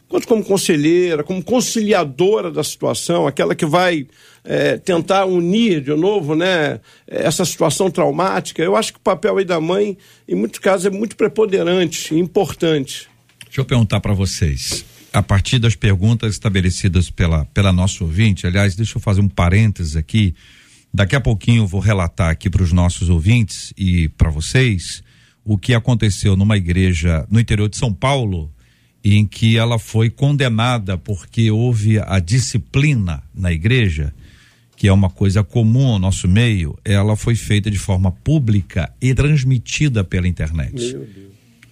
[0.09, 4.07] Quanto como conselheira, como conciliadora da situação, aquela que vai
[4.45, 8.63] é, tentar unir de novo né, essa situação traumática.
[8.63, 9.97] Eu acho que o papel aí da mãe,
[10.29, 13.09] em muitos casos, é muito preponderante e importante.
[13.47, 14.85] Deixa eu perguntar para vocês.
[15.15, 19.95] A partir das perguntas estabelecidas pela, pela nossa ouvinte, aliás, deixa eu fazer um parênteses
[19.95, 20.35] aqui.
[20.93, 25.05] Daqui a pouquinho eu vou relatar aqui para os nossos ouvintes e para vocês
[25.45, 28.53] o que aconteceu numa igreja no interior de São Paulo,
[29.05, 34.13] em que ela foi condenada porque houve a disciplina na igreja,
[34.77, 39.15] que é uma coisa comum ao nosso meio, ela foi feita de forma pública e
[39.15, 40.97] transmitida pela internet.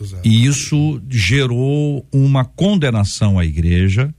[0.02, 0.26] Exato.
[0.26, 4.14] E isso gerou uma condenação à igreja,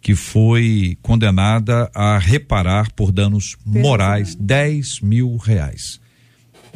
[0.00, 6.00] que foi condenada a reparar por danos morais 10 mil reais.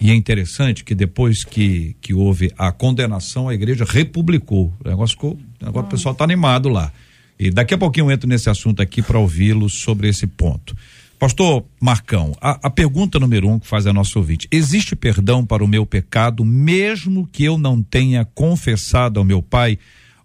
[0.01, 4.73] E é interessante que depois que, que houve a condenação, a igreja republicou.
[4.85, 5.39] O negócio ficou.
[5.61, 6.93] Agora o pessoal está animado lá.
[7.39, 10.77] E daqui a pouquinho eu entro nesse assunto aqui para ouvi-lo sobre esse ponto.
[11.23, 15.63] Pastor Marcão, a, a pergunta número um que faz a nossa ouvinte: existe perdão para
[15.63, 19.79] o meu pecado, mesmo que eu não tenha confessado ao meu pai?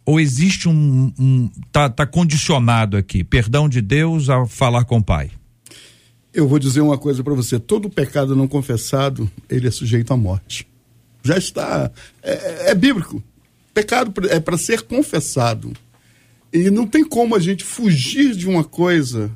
[0.04, 1.14] Ou existe um.
[1.20, 5.30] um tá, tá condicionado aqui, perdão de Deus a falar com o pai?
[6.34, 10.18] Eu vou dizer uma coisa para você: todo pecado não confessado, ele é sujeito à
[10.18, 10.68] morte.
[11.22, 11.92] Já está.
[12.24, 13.22] É, é bíblico.
[13.72, 15.74] Pecado é para ser confessado.
[16.52, 19.30] E não tem como a gente fugir de uma coisa.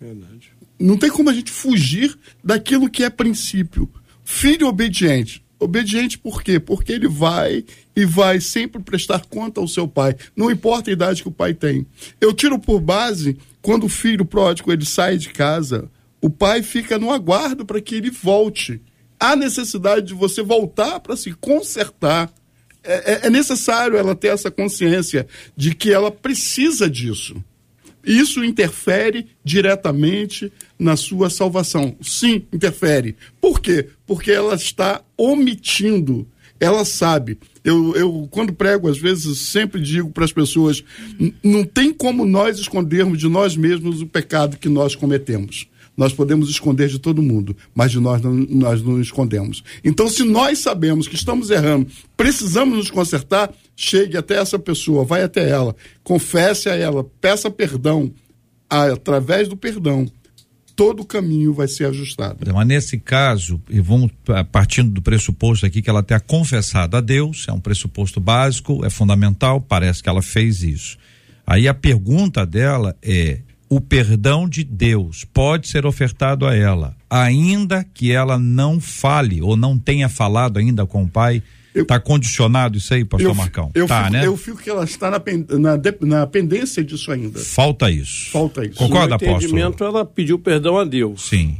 [0.00, 0.56] Verdade.
[0.78, 3.90] Não tem como a gente fugir daquilo que é princípio.
[4.24, 5.42] Filho obediente.
[5.58, 6.60] Obediente por quê?
[6.60, 7.64] Porque ele vai
[7.96, 10.14] e vai sempre prestar conta ao seu pai.
[10.36, 11.84] Não importa a idade que o pai tem.
[12.20, 16.96] Eu tiro por base quando o filho pródigo ele sai de casa, o pai fica
[16.96, 18.80] no aguardo para que ele volte.
[19.18, 22.32] Há necessidade de você voltar para se consertar.
[22.84, 27.34] É, é- é necessário ela ter essa consciência de que ela precisa disso.
[28.08, 31.94] Isso interfere diretamente na sua salvação.
[32.00, 33.14] Sim, interfere.
[33.40, 33.88] Por quê?
[34.06, 36.26] Porque ela está omitindo.
[36.60, 37.38] Ela sabe.
[37.62, 40.82] Eu, eu quando prego, às vezes, sempre digo para as pessoas:
[41.20, 45.68] "N- não tem como nós escondermos de nós mesmos o pecado que nós cometemos.
[45.98, 49.64] Nós podemos esconder de todo mundo, mas de nós não, nós não escondemos.
[49.82, 55.24] Então, se nós sabemos que estamos errando, precisamos nos consertar, chegue até essa pessoa, vai
[55.24, 58.12] até ela, confesse a ela, peça perdão.
[58.70, 60.06] Através do perdão,
[60.76, 62.38] todo o caminho vai ser ajustado.
[62.54, 64.12] Mas nesse caso, e vamos
[64.52, 68.90] partindo do pressuposto aqui que ela tenha confessado a Deus, é um pressuposto básico, é
[68.90, 70.96] fundamental, parece que ela fez isso.
[71.44, 77.84] Aí a pergunta dela é: o perdão de Deus pode ser ofertado a ela, ainda
[77.84, 81.42] que ela não fale ou não tenha falado ainda com o pai?
[81.74, 83.70] Está condicionado isso aí, pastor eu, Marcão?
[83.72, 84.26] Eu, tá, fico, né?
[84.26, 87.38] eu fico que ela está na, pen- na, na pendência disso ainda.
[87.38, 88.30] Falta isso.
[88.30, 88.74] Falta isso.
[88.74, 89.36] Concorda, no apóstolo?
[89.36, 91.28] entendimento, ela pediu perdão a Deus.
[91.28, 91.58] Sim.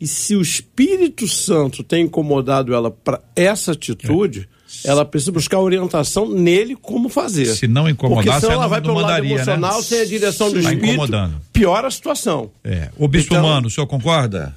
[0.00, 4.48] E se o Espírito Santo tem incomodado ela para essa atitude,
[4.84, 7.46] ela precisa buscar orientação nele como fazer.
[7.46, 9.82] Se não Porque incomodasse, senão ela vai não pelo lado mandaria, emocional, né?
[9.82, 11.40] sem a direção do Tá Espírito, incomodando.
[11.52, 12.50] piora a situação.
[12.64, 12.88] É.
[12.96, 14.54] O bispo Então- humano, o senhor concorda?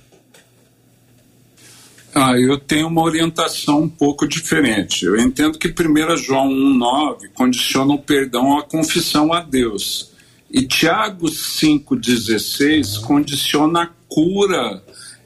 [2.16, 5.04] Ah, eu tenho uma orientação um pouco diferente.
[5.06, 10.12] Eu entendo que 1 João 1,9 condiciona o perdão à confissão a Deus.
[10.52, 14.84] E Tiago 5,16 condiciona a cura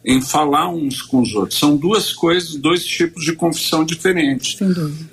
[0.08, 1.60] em falar uns com os outros.
[1.60, 4.58] São duas coisas, dois tipos de confissão diferentes.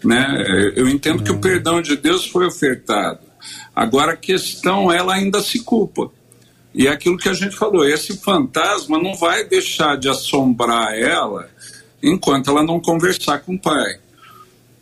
[0.04, 0.72] Né?
[0.76, 3.18] Eu entendo que o perdão de Deus foi ofertado.
[3.74, 6.12] Agora a questão, ela ainda se culpa.
[6.72, 11.50] E é aquilo que a gente falou, esse fantasma não vai deixar de assombrar ela
[12.00, 13.98] enquanto ela não conversar com o pai,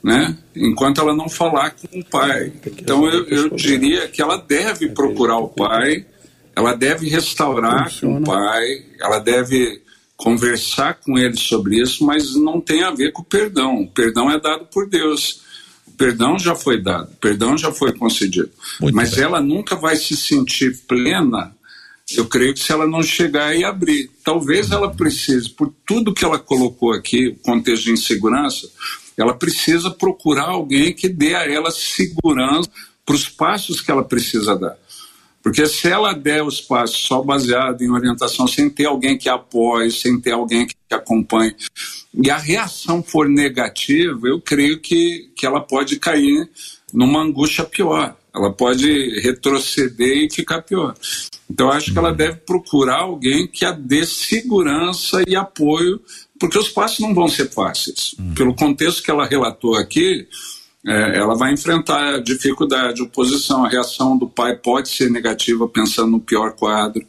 [0.02, 0.36] né?
[0.54, 2.52] Enquanto ela não falar com o pai.
[2.66, 6.04] Então eu, eu diria que ela deve procurar o pai,
[6.56, 9.82] ela deve restaurar com o pai, ela deve
[10.22, 13.82] conversar com ele sobre isso, mas não tem a ver com o perdão.
[13.82, 15.42] O perdão é dado por Deus.
[15.86, 18.50] O perdão já foi dado, o perdão já foi concedido.
[18.80, 19.24] Muito mas bem.
[19.24, 21.54] ela nunca vai se sentir plena
[22.16, 26.24] eu creio que se ela não chegar e abrir, talvez ela precise, por tudo que
[26.24, 28.68] ela colocou aqui, o contexto de insegurança,
[29.16, 32.68] ela precisa procurar alguém que dê a ela segurança
[33.04, 34.76] para os passos que ela precisa dar.
[35.42, 39.90] Porque se ela der os passos só baseado em orientação, sem ter alguém que apoie,
[39.90, 41.54] sem ter alguém que acompanhe,
[42.14, 46.48] e a reação for negativa, eu creio que, que ela pode cair
[46.92, 48.14] numa angústia pior.
[48.34, 50.94] Ela pode retroceder e ficar pior.
[51.50, 56.00] Então, acho que ela deve procurar alguém que a dê segurança e apoio,
[56.40, 58.14] porque os passos não vão ser fáceis.
[58.34, 60.26] Pelo contexto que ela relatou aqui,
[60.86, 63.64] é, ela vai enfrentar dificuldade, oposição.
[63.64, 67.02] A reação do pai pode ser negativa, pensando no pior quadro,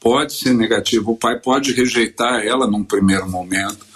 [0.00, 1.10] pode ser negativa.
[1.10, 3.86] O pai pode rejeitar ela num primeiro momento.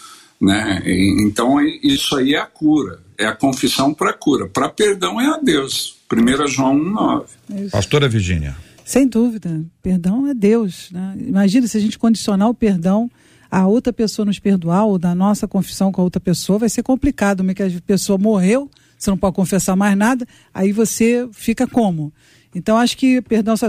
[0.40, 0.82] Né?
[0.84, 4.46] E- então, e- isso aí é a cura, é a confissão para cura.
[4.46, 5.96] Para perdão é a Deus.
[6.06, 7.70] 1 João 1,9.
[7.70, 8.54] Pastora Virgínia.
[8.84, 9.64] Sem dúvida.
[9.82, 10.90] Perdão é Deus.
[10.92, 11.16] Né?
[11.18, 13.10] Imagina se a gente condicionar o perdão
[13.50, 16.82] a outra pessoa nos perdoar ou da nossa confissão com a outra pessoa, vai ser
[16.82, 17.38] complicado.
[17.38, 18.68] Como é que a pessoa morreu,
[19.04, 22.12] você não pode confessar mais nada, aí você fica como?
[22.56, 23.66] Então, acho que, perdão, só-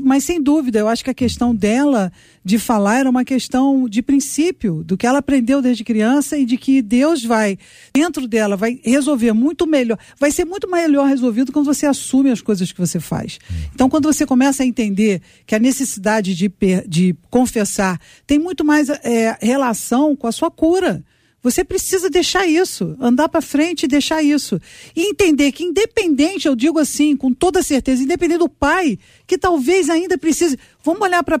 [0.00, 2.12] mas sem dúvida, eu acho que a questão dela
[2.44, 6.56] de falar era uma questão de princípio, do que ela aprendeu desde criança e de
[6.56, 7.58] que Deus vai,
[7.92, 12.40] dentro dela, vai resolver muito melhor, vai ser muito melhor resolvido quando você assume as
[12.40, 13.40] coisas que você faz.
[13.74, 16.48] Então, quando você começa a entender que a necessidade de,
[16.86, 21.02] de confessar tem muito mais é, relação com a sua cura.
[21.42, 24.60] Você precisa deixar isso, andar para frente e deixar isso.
[24.94, 28.98] E entender que, independente, eu digo assim, com toda certeza, independente do pai,
[29.28, 30.58] que talvez ainda precise.
[30.82, 31.38] Vamos olhar para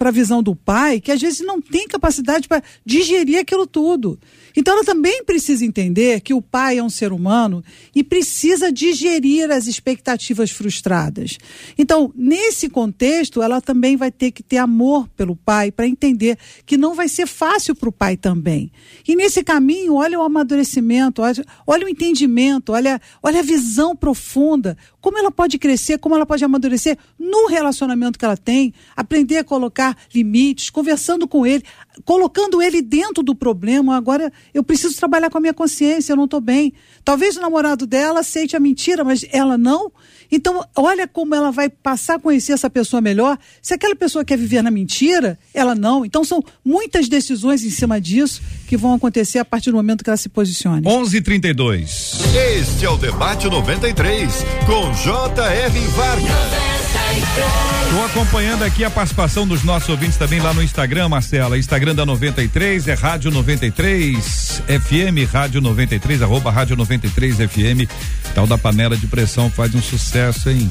[0.00, 4.18] a visão do pai, que às vezes não tem capacidade para digerir aquilo tudo.
[4.56, 7.62] Então ela também precisa entender que o pai é um ser humano
[7.94, 11.38] e precisa digerir as expectativas frustradas.
[11.78, 16.76] Então, nesse contexto, ela também vai ter que ter amor pelo pai para entender que
[16.76, 18.72] não vai ser fácil para o pai também.
[19.06, 24.76] E nesse caminho, olha o amadurecimento, olha, olha o entendimento, olha, olha a visão profunda,
[25.00, 29.44] como ela pode crescer, como ela pode amadurecer no relacionamento que ela tem, aprender a
[29.44, 31.62] colocar limites, conversando com ele,
[32.04, 33.96] colocando ele dentro do problema.
[33.96, 36.72] Agora eu preciso trabalhar com a minha consciência, eu não estou bem.
[37.04, 39.92] Talvez o namorado dela aceite a mentira, mas ela não.
[40.30, 43.38] Então, olha como ela vai passar a conhecer essa pessoa melhor.
[43.62, 46.04] Se aquela pessoa quer viver na mentira, ela não.
[46.04, 50.10] Então, são muitas decisões em cima disso que vão acontecer a partir do momento que
[50.10, 50.86] ela se posicione.
[50.86, 52.20] 11:32.
[52.58, 55.80] Este é o Debate 93, com J.R.
[55.88, 56.73] Vargas.
[57.18, 61.56] Estou acompanhando aqui a participação dos nossos ouvintes também lá no Instagram, Marcela.
[61.56, 67.88] Instagram da 93 é Rádio 93 FM, Rádio 93, arroba Rádio 93 FM.
[68.34, 70.68] Tal da panela de pressão faz um sucesso, hein?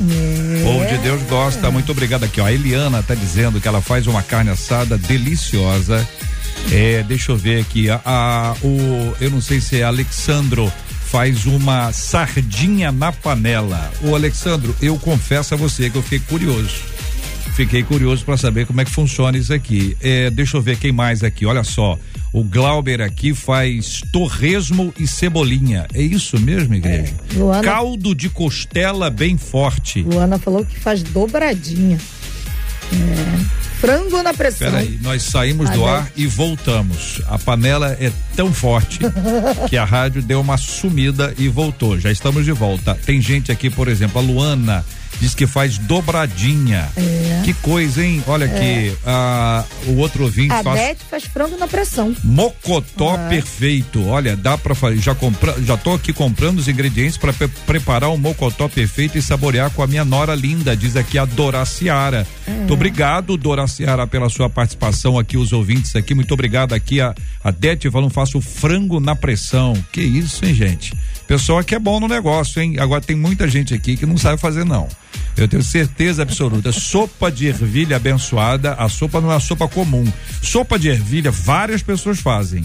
[0.63, 1.71] Povo de Deus gosta.
[1.71, 2.45] Muito obrigado aqui, ó.
[2.45, 6.06] A Eliana tá dizendo que ela faz uma carne assada deliciosa.
[6.71, 7.89] É, deixa eu ver aqui.
[7.89, 10.71] A, a- o, eu não sei se é Alexandro
[11.13, 13.91] faz uma sardinha na panela.
[14.02, 16.73] O Alexandro, eu confesso a você que eu fiquei curioso.
[17.56, 19.95] Fiquei curioso para saber como é que funciona isso aqui.
[20.02, 21.45] É, deixa eu ver quem mais aqui.
[21.45, 21.99] Olha só,
[22.34, 25.86] o Glauber aqui faz torresmo e cebolinha.
[25.93, 27.13] É isso mesmo, igreja?
[27.32, 30.02] É, Luana- Caldo de costela bem forte.
[30.02, 31.99] Luana falou que faz dobradinha.
[32.93, 34.71] É, frango na pressão.
[34.71, 37.21] Peraí, nós saímos do ar e voltamos.
[37.27, 38.99] A panela é tão forte
[39.69, 41.99] que a rádio deu uma sumida e voltou.
[41.99, 42.95] Já estamos de volta.
[43.06, 44.86] Tem gente aqui, por exemplo, a Luana
[45.23, 46.91] diz que faz dobradinha.
[47.45, 48.21] Que coisa, hein?
[48.27, 52.13] Olha aqui, ah, o outro ouvinte A faz Beth faz frango na pressão.
[52.21, 54.05] Mocotó perfeito.
[54.05, 54.97] Olha, dá pra fazer.
[54.97, 57.31] Já compra, já tô aqui comprando os ingredientes para
[57.65, 62.27] preparar um mocotó perfeito e saborear com a minha nora linda, diz aqui a Doraciara.
[62.45, 66.13] Muito obrigado, Doraciara, pela sua participação aqui, os ouvintes aqui.
[66.13, 69.73] Muito obrigado aqui a a Dete falando, faço frango na pressão.
[69.91, 70.93] Que isso, hein, gente?
[71.27, 72.75] Pessoal aqui é bom no negócio, hein?
[72.79, 74.88] Agora tem muita gente aqui que não sabe fazer não.
[75.36, 76.71] Eu tenho certeza absoluta.
[76.71, 80.05] Sopa de ervilha abençoada, a sopa não é uma sopa comum.
[80.41, 82.63] Sopa de ervilha, várias pessoas fazem.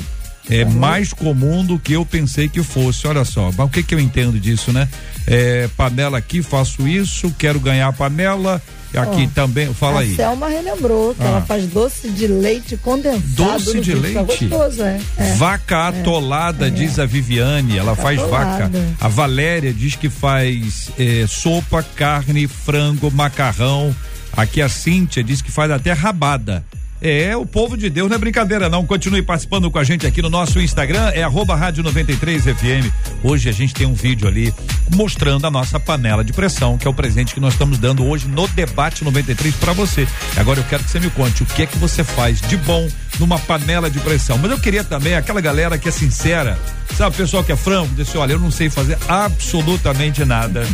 [0.50, 3.06] É mais comum do que eu pensei que fosse.
[3.06, 4.88] Olha só, mas o que que eu entendo disso, né?
[5.26, 8.62] É, panela aqui, faço isso, quero ganhar a panela.
[8.96, 10.16] Aqui Ó, também, fala a aí.
[10.16, 11.26] Selma relembrou que Ah.
[11.26, 13.22] ela faz doce de leite condensado.
[13.52, 13.94] Doce de.
[13.94, 14.46] Fica leite?
[14.46, 15.00] gostoso, é.
[15.18, 15.34] é.
[15.34, 17.76] Vaca atolada, diz a Viviane.
[17.76, 18.64] Ela faz vaca.
[18.64, 18.86] atolada.
[19.00, 23.94] A Valéria diz que faz eh, sopa, carne, frango, macarrão.
[24.36, 26.64] Aqui a Cíntia diz que faz até rabada.
[27.00, 28.84] É, o povo de Deus não é brincadeira, não.
[28.84, 31.22] Continue participando com a gente aqui no nosso Instagram, é
[31.54, 32.90] rádio 93 FM.
[33.22, 34.52] Hoje a gente tem um vídeo ali
[34.94, 38.26] mostrando a nossa panela de pressão, que é o presente que nós estamos dando hoje
[38.26, 40.08] no debate 93 para você.
[40.36, 42.88] Agora eu quero que você me conte o que é que você faz de bom
[43.20, 44.36] numa panela de pressão.
[44.38, 46.58] Mas eu queria também aquela galera que é sincera,
[46.96, 50.66] sabe, pessoal que é franco, diz assim, olha, eu não sei fazer absolutamente nada.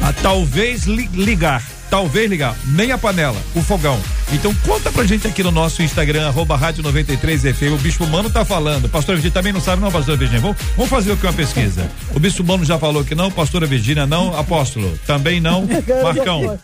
[0.00, 1.62] Ah, talvez li- ligar.
[1.90, 3.98] Talvez ligar, nem a panela, o fogão.
[4.32, 7.72] Então conta pra gente aqui no nosso Instagram, arroba rádio 93 FM.
[7.74, 8.88] O Bispo Mano tá falando.
[8.90, 10.40] Pastor Virgínia também não sabe, não, pastora Virgínia.
[10.42, 11.90] Vamos, vamos fazer aqui uma pesquisa.
[12.14, 15.66] O Bispo Mano já falou que não, pastora Virgínia não, apóstolo também não.
[16.02, 16.58] Marcão,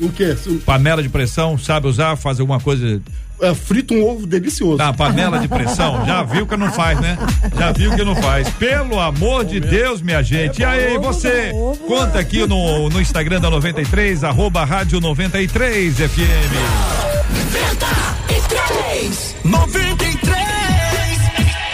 [0.00, 0.36] O quê?
[0.66, 3.00] panela de pressão, sabe usar, faz alguma coisa
[3.40, 4.76] É, frita um ovo delicioso.
[4.76, 7.16] Tá, panela de pressão, já viu que não faz, né?
[7.56, 8.48] Já viu que não faz.
[8.50, 10.60] Pelo amor de Deus, minha gente.
[10.60, 11.50] E aí, você,
[11.86, 17.00] conta aqui no, no Instagram da 93, arroba rádio 93 FM.
[17.32, 20.40] 93, 93.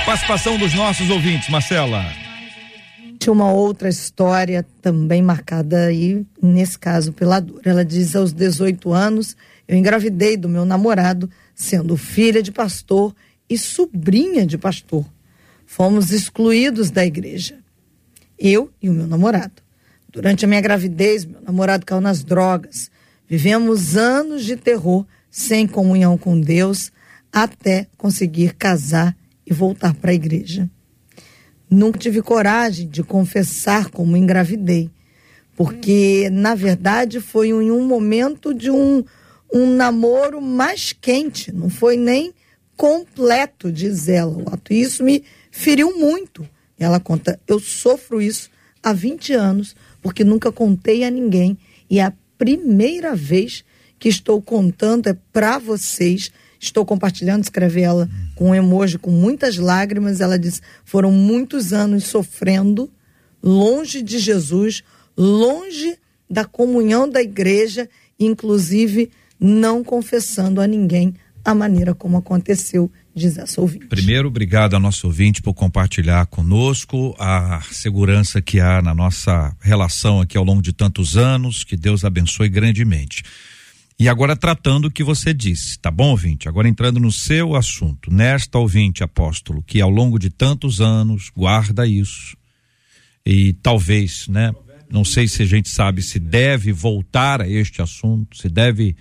[0.06, 2.04] Participação dos nossos ouvintes, Marcela.
[3.18, 7.60] Tinha uma outra história também marcada aí, nesse caso, pela dor.
[7.64, 13.16] Ela diz: aos 18 anos, eu engravidei do meu namorado, sendo filha de pastor
[13.48, 15.04] e sobrinha de pastor.
[15.64, 17.58] Fomos excluídos da igreja.
[18.38, 19.62] Eu e o meu namorado.
[20.12, 22.90] Durante a minha gravidez, meu namorado caiu nas drogas.
[23.26, 26.92] Vivemos anos de terror, sem comunhão com Deus,
[27.32, 29.16] até conseguir casar
[29.46, 30.70] e voltar para a igreja.
[31.68, 34.90] Nunca tive coragem de confessar como engravidei,
[35.56, 39.02] porque, na verdade, foi em um momento de um,
[39.52, 42.34] um namoro mais quente, não foi nem
[42.76, 44.36] completo, diz ela.
[44.36, 44.72] o ato.
[44.72, 46.48] E isso me feriu muito.
[46.78, 48.50] Ela conta: eu sofro isso
[48.82, 53.64] há 20 anos, porque nunca contei a ninguém, e é a primeira vez
[53.98, 56.30] que estou contando é para vocês.
[56.58, 60.20] Estou compartilhando, escreve ela com um emoji com muitas lágrimas.
[60.20, 62.90] Ela diz: foram muitos anos sofrendo,
[63.42, 64.82] longe de Jesus,
[65.16, 73.38] longe da comunhão da igreja, inclusive não confessando a ninguém a maneira como aconteceu, diz
[73.38, 73.86] essa ouvinte.
[73.86, 80.20] Primeiro, obrigado ao nosso ouvinte por compartilhar conosco a segurança que há na nossa relação
[80.20, 81.62] aqui ao longo de tantos anos.
[81.62, 83.22] Que Deus abençoe grandemente.
[83.98, 86.48] E agora tratando o que você disse, tá bom, ouvinte?
[86.48, 88.12] Agora entrando no seu assunto.
[88.12, 92.36] Nesta ouvinte, apóstolo, que ao longo de tantos anos guarda isso.
[93.24, 94.52] E talvez, né?
[94.90, 98.96] Não sei se a gente sabe se deve voltar a este assunto, se deve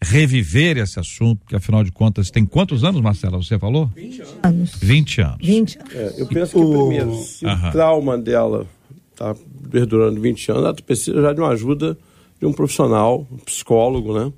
[0.00, 3.36] reviver esse assunto, porque afinal de contas, tem quantos anos, Marcela?
[3.36, 3.90] Você falou?
[3.94, 4.72] 20 anos.
[4.80, 5.36] 20 anos.
[5.40, 5.94] 20 anos.
[5.94, 7.68] É, eu penso que primeiro, se Aham.
[7.68, 8.66] o trauma dela
[9.12, 9.34] está
[9.70, 11.98] perdurando 20 anos, ela precisa já de uma ajuda
[12.38, 14.32] de um profissional, um psicólogo, né?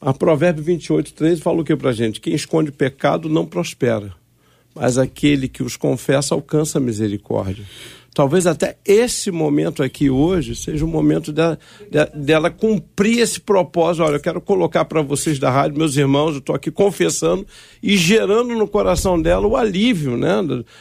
[0.00, 2.20] A Provérbio 28, 13 fala o que pra gente?
[2.20, 4.12] Quem esconde pecado não prospera,
[4.74, 7.64] mas aquele que os confessa alcança a misericórdia.
[8.12, 11.58] Talvez até esse momento aqui hoje seja o momento dela,
[12.14, 14.04] dela cumprir esse propósito.
[14.04, 17.46] Olha, eu quero colocar para vocês da rádio, meus irmãos, eu estou aqui confessando
[17.82, 20.36] e gerando no coração dela o alívio, né?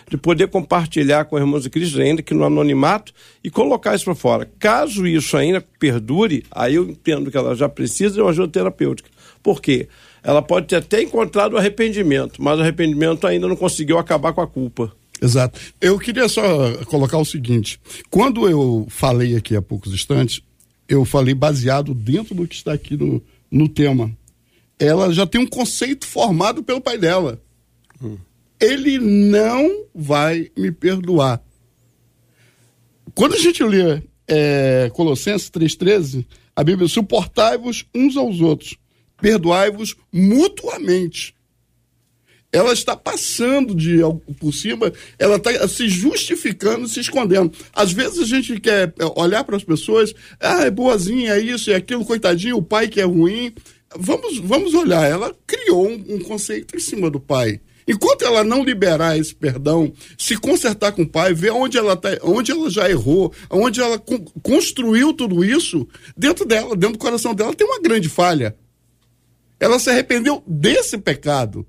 [0.09, 3.13] De poder compartilhar com irmãos de Cristo, ainda que no anonimato,
[3.43, 4.51] e colocar isso para fora.
[4.59, 9.09] Caso isso ainda perdure, aí eu entendo que ela já precisa de uma ajuda terapêutica.
[9.41, 9.88] Por quê?
[10.21, 14.47] Ela pode ter até encontrado arrependimento, mas o arrependimento ainda não conseguiu acabar com a
[14.47, 14.91] culpa.
[15.22, 15.59] Exato.
[15.82, 20.41] Eu queria só colocar o seguinte: quando eu falei aqui há poucos instantes,
[20.88, 24.11] eu falei baseado dentro do que está aqui no, no tema.
[24.80, 27.41] Ela já tem um conceito formado pelo pai dela.
[28.01, 28.17] Hum.
[28.59, 31.41] Ele não vai me perdoar.
[33.13, 38.78] Quando a gente lê é, Colossenses 3,13, a Bíblia suportai-vos uns aos outros,
[39.22, 41.34] perdoai-vos mutuamente
[42.52, 44.00] ela está passando de
[44.39, 47.52] por cima, ela está se justificando, se escondendo.
[47.74, 51.70] Às vezes a gente quer é, olhar para as pessoas, ah, é boazinha, é isso,
[51.70, 53.54] é aquilo, coitadinho, o pai que é ruim.
[53.95, 57.60] Vamos, vamos olhar, ela criou um, um conceito em cima do pai.
[57.88, 62.10] Enquanto ela não liberar esse perdão, se consertar com o pai, ver onde ela, tá,
[62.22, 67.34] onde ela já errou, onde ela con construiu tudo isso, dentro dela, dentro do coração
[67.34, 68.56] dela, tem uma grande falha.
[69.60, 71.66] Ela se arrependeu desse pecado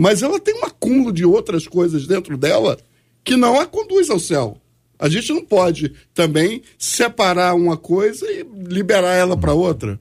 [0.00, 2.78] mas ela tem um acúmulo de outras coisas dentro dela
[3.22, 4.56] que não a conduz ao céu.
[4.98, 10.00] A gente não pode também separar uma coisa e liberar ela para outra.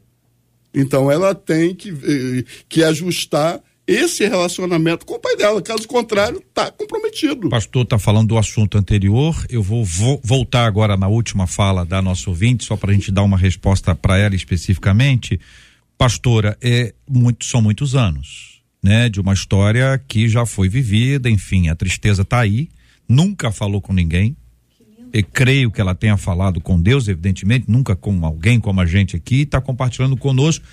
[0.73, 5.61] Então ela tem que, eh, que ajustar esse relacionamento com o pai dela.
[5.61, 7.47] Caso contrário, está comprometido.
[7.47, 9.35] O pastor está falando do assunto anterior.
[9.49, 13.11] Eu vou vo voltar agora na última fala da nossa ouvinte, só para a gente
[13.11, 15.37] dar uma resposta para ela especificamente.
[15.97, 21.69] Pastora, é muito, são muitos anos né, de uma história que já foi vivida, enfim,
[21.69, 22.69] a tristeza está aí,
[23.07, 24.35] nunca falou com ninguém.
[25.11, 29.15] E creio que ela tenha falado com Deus, evidentemente, nunca com alguém como a gente
[29.15, 30.63] aqui, está compartilhando conosco,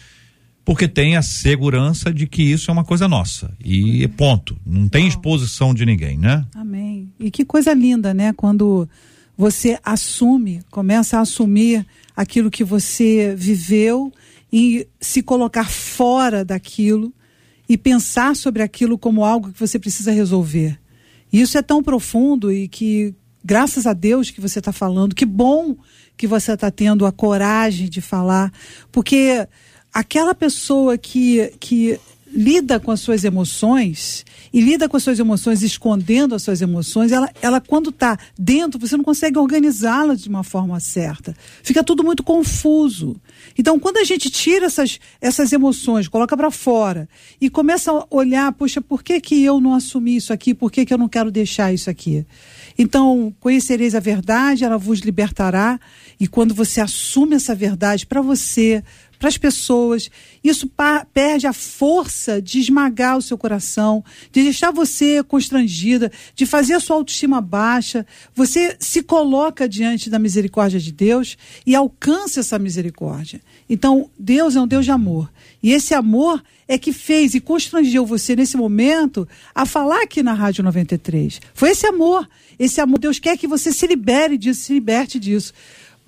[0.62, 3.54] porque tem a segurança de que isso é uma coisa nossa.
[3.64, 4.58] E ponto.
[4.66, 6.44] Não tem exposição de ninguém, né?
[6.54, 7.10] Amém.
[7.18, 8.32] E que coisa linda, né?
[8.34, 8.86] Quando
[9.38, 14.12] você assume, começa a assumir aquilo que você viveu
[14.52, 17.12] e se colocar fora daquilo
[17.68, 20.78] e pensar sobre aquilo como algo que você precisa resolver.
[21.32, 23.14] E isso é tão profundo e que,
[23.44, 25.76] graças a Deus que você está falando, que bom
[26.16, 28.52] que você está tendo a coragem de falar,
[28.90, 29.46] porque
[29.92, 32.00] aquela pessoa que, que
[32.32, 37.12] lida com as suas emoções e lida com as suas emoções escondendo as suas emoções,
[37.12, 41.34] ela, ela quando está dentro, você não consegue organizá-la de uma forma certa.
[41.62, 43.16] Fica tudo muito confuso.
[43.58, 47.08] Então, quando a gente tira essas, essas emoções, coloca para fora
[47.40, 50.54] e começa a olhar, poxa, por que, que eu não assumi isso aqui?
[50.54, 52.26] Por que, que eu não quero deixar isso aqui?
[52.78, 55.80] Então, conhecereis a verdade, ela vos libertará.
[56.20, 58.82] E quando você assume essa verdade para você,
[59.18, 60.10] para as pessoas.
[60.42, 60.70] Isso
[61.12, 66.80] perde a força de esmagar o seu coração, de deixar você constrangida, de fazer a
[66.80, 68.06] sua autoestima baixa.
[68.34, 71.36] Você se coloca diante da misericórdia de Deus
[71.66, 73.40] e alcança essa misericórdia.
[73.68, 75.30] Então, Deus é um Deus de amor.
[75.62, 80.32] E esse amor é que fez e constrangeu você nesse momento a falar aqui na
[80.32, 81.40] Rádio 93.
[81.54, 82.28] Foi esse amor.
[82.58, 82.98] Esse amor.
[82.98, 85.52] Deus quer que você se libere disso, se liberte disso.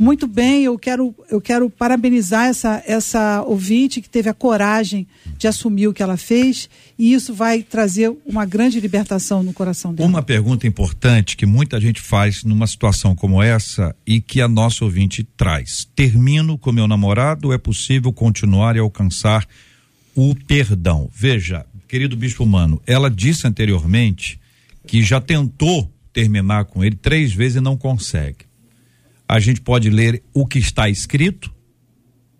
[0.00, 5.48] Muito bem, eu quero, eu quero parabenizar essa, essa ouvinte que teve a coragem de
[5.48, 10.08] assumir o que ela fez e isso vai trazer uma grande libertação no coração dela.
[10.08, 14.84] Uma pergunta importante que muita gente faz numa situação como essa e que a nossa
[14.84, 19.48] ouvinte traz: termino com meu namorado é possível continuar e alcançar
[20.14, 21.10] o perdão?
[21.12, 24.38] Veja, querido bispo humano, ela disse anteriormente
[24.86, 28.47] que já tentou terminar com ele três vezes e não consegue
[29.28, 31.52] a gente pode ler o que está escrito,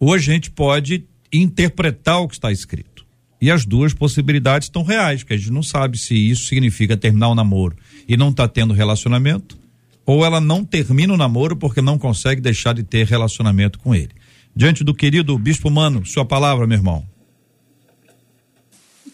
[0.01, 3.07] ou a gente pode interpretar o que está escrito.
[3.41, 7.29] E as duas possibilidades estão reais, porque a gente não sabe se isso significa terminar
[7.29, 7.77] o namoro
[8.09, 9.59] e não está tendo relacionamento,
[10.05, 14.11] ou ela não termina o namoro porque não consegue deixar de ter relacionamento com ele.
[14.57, 17.07] Diante do querido Bispo Mano, sua palavra, meu irmão.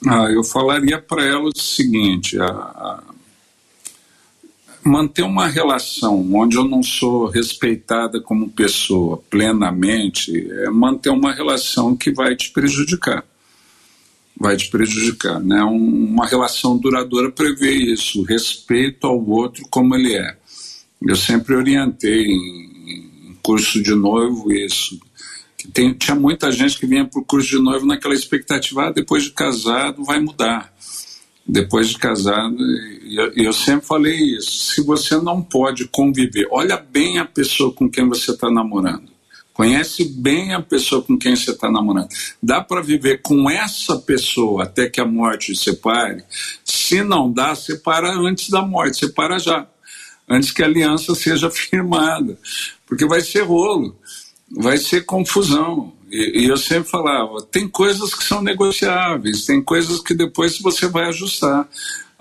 [0.07, 3.03] Ah, eu falaria para ela o seguinte: a, a,
[4.85, 11.97] manter uma relação onde eu não sou respeitada como pessoa plenamente é manter uma relação
[11.97, 13.25] que vai te prejudicar.
[14.39, 15.41] Vai te prejudicar.
[15.41, 15.63] Né?
[15.63, 20.37] uma relação duradoura prevê isso, respeito ao outro como ele é.
[21.07, 24.99] Eu sempre orientei em, curso de noivo isso.
[25.73, 29.25] Tem, tinha muita gente que vinha para o curso de noivo naquela expectativa, ah, depois
[29.25, 30.75] de casado vai mudar
[31.47, 32.57] depois de casado,
[33.05, 37.89] eu, eu sempre falei isso: se você não pode conviver, olha bem a pessoa com
[37.89, 39.15] quem você está namorando.
[39.53, 42.09] Conhece bem a pessoa com quem você está namorando.
[42.43, 46.25] Dá para viver com essa pessoa até que a morte separe?
[46.65, 49.65] Se não dá, separa antes da morte, separa já.
[50.29, 52.37] Antes que a aliança seja firmada.
[52.85, 53.97] Porque vai ser rolo,
[54.51, 55.93] vai ser confusão.
[56.15, 60.87] E, e eu sempre falava: tem coisas que são negociáveis, tem coisas que depois você
[60.87, 61.69] vai ajustar.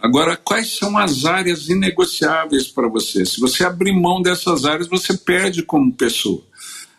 [0.01, 3.23] Agora, quais são as áreas inegociáveis para você?
[3.23, 6.43] Se você abrir mão dessas áreas, você perde como pessoa.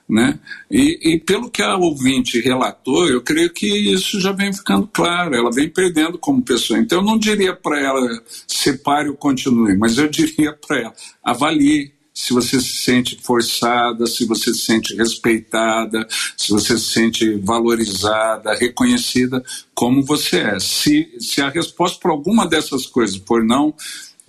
[0.08, 0.38] Né?
[0.70, 5.34] E, e, pelo que a ouvinte relatou, eu creio que isso já vem ficando claro,
[5.34, 6.78] ela vem perdendo como pessoa.
[6.78, 11.93] Então eu não diria para ela separe ou continue, mas eu diria para ela avalie
[12.14, 16.06] se você se sente forçada, se você se sente respeitada,
[16.36, 19.44] se você se sente valorizada, reconhecida
[19.74, 20.60] como você é.
[20.60, 23.74] Se, se a resposta para alguma dessas coisas for não,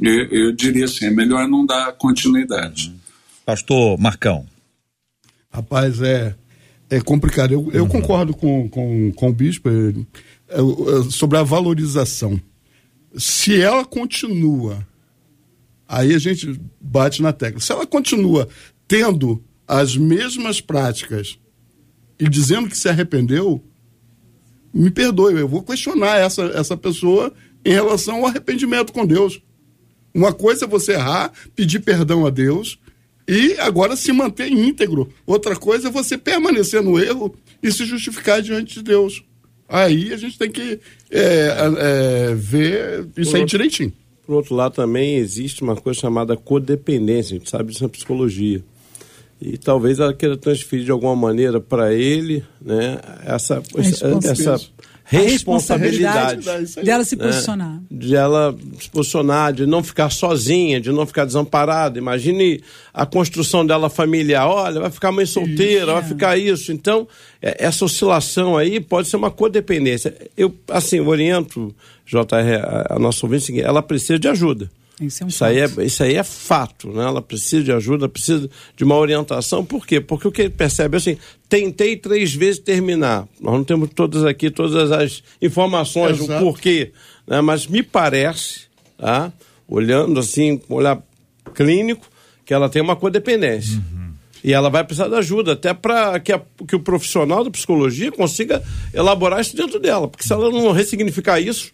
[0.01, 2.91] eu, eu diria assim, é melhor não dar continuidade.
[3.45, 4.47] Pastor Marcão.
[5.51, 6.35] Rapaz, é,
[6.89, 7.53] é complicado.
[7.53, 7.89] Eu, eu uhum.
[7.89, 9.93] concordo com, com, com o bispo é,
[10.49, 12.41] é, sobre a valorização.
[13.15, 14.85] Se ela continua,
[15.87, 17.59] aí a gente bate na tecla.
[17.59, 18.47] Se ela continua
[18.87, 21.39] tendo as mesmas práticas
[22.19, 23.63] e dizendo que se arrependeu,
[24.73, 27.33] me perdoe, eu vou questionar essa, essa pessoa
[27.63, 29.41] em relação ao arrependimento com Deus.
[30.13, 32.79] Uma coisa é você errar, pedir perdão a Deus,
[33.27, 35.11] e agora se manter íntegro.
[35.25, 39.23] Outra coisa é você permanecer no erro e se justificar diante de Deus.
[39.67, 40.79] Aí a gente tem que
[41.09, 43.91] é, é, ver isso aí direitinho.
[44.25, 48.63] Por outro lado, também existe uma coisa chamada codependência, a gente sabe disso na psicologia.
[49.41, 53.61] E talvez ela queira transferir de alguma maneira para ele né, essa,
[54.23, 54.59] essa
[55.03, 57.25] responsabilidade, responsabilidade dela se né?
[57.25, 57.81] posicionar.
[57.91, 61.99] De ela se posicionar, de não ficar sozinha, de não ficar desamparada.
[61.99, 62.63] Imagine
[62.93, 64.47] a construção dela familiar.
[64.47, 66.05] Olha, vai ficar mãe solteira, isso, vai é.
[66.05, 66.71] ficar isso.
[66.71, 67.07] Então,
[67.41, 70.15] é, essa oscilação aí pode ser uma codependência.
[70.35, 74.69] Eu, assim, oriento, JR, a, a nossa ouvinte, ela precisa de ajuda.
[75.01, 77.03] Isso, é um isso, aí é, isso aí é fato, né?
[77.03, 79.65] Ela precisa de ajuda, precisa de uma orientação.
[79.65, 79.99] Por quê?
[79.99, 81.17] Porque o que ele percebe é assim,
[81.49, 83.27] tentei três vezes terminar.
[83.41, 86.93] Nós não temos todas aqui, todas as informações do porquê,
[87.27, 87.41] né?
[87.41, 88.61] Mas me parece,
[88.97, 89.33] tá?
[89.67, 91.01] olhando assim, com olhar
[91.53, 92.07] clínico,
[92.45, 93.77] que ela tem uma codependência.
[93.77, 94.13] Uhum.
[94.43, 96.31] E ela vai precisar de ajuda, até para que,
[96.67, 100.07] que o profissional da psicologia consiga elaborar isso dentro dela.
[100.07, 101.73] Porque se ela não ressignificar isso,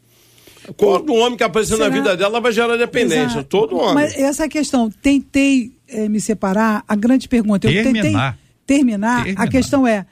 [0.77, 1.89] Todo homem que aparecer Será?
[1.89, 3.39] na vida dela vai gerar dependência.
[3.39, 3.43] Exato.
[3.45, 3.93] Todo homem.
[3.95, 7.93] Mas essa questão, tentei é, me separar, a grande pergunta, eu terminar.
[7.93, 8.11] tentei
[8.65, 10.05] terminar, terminar, a questão é,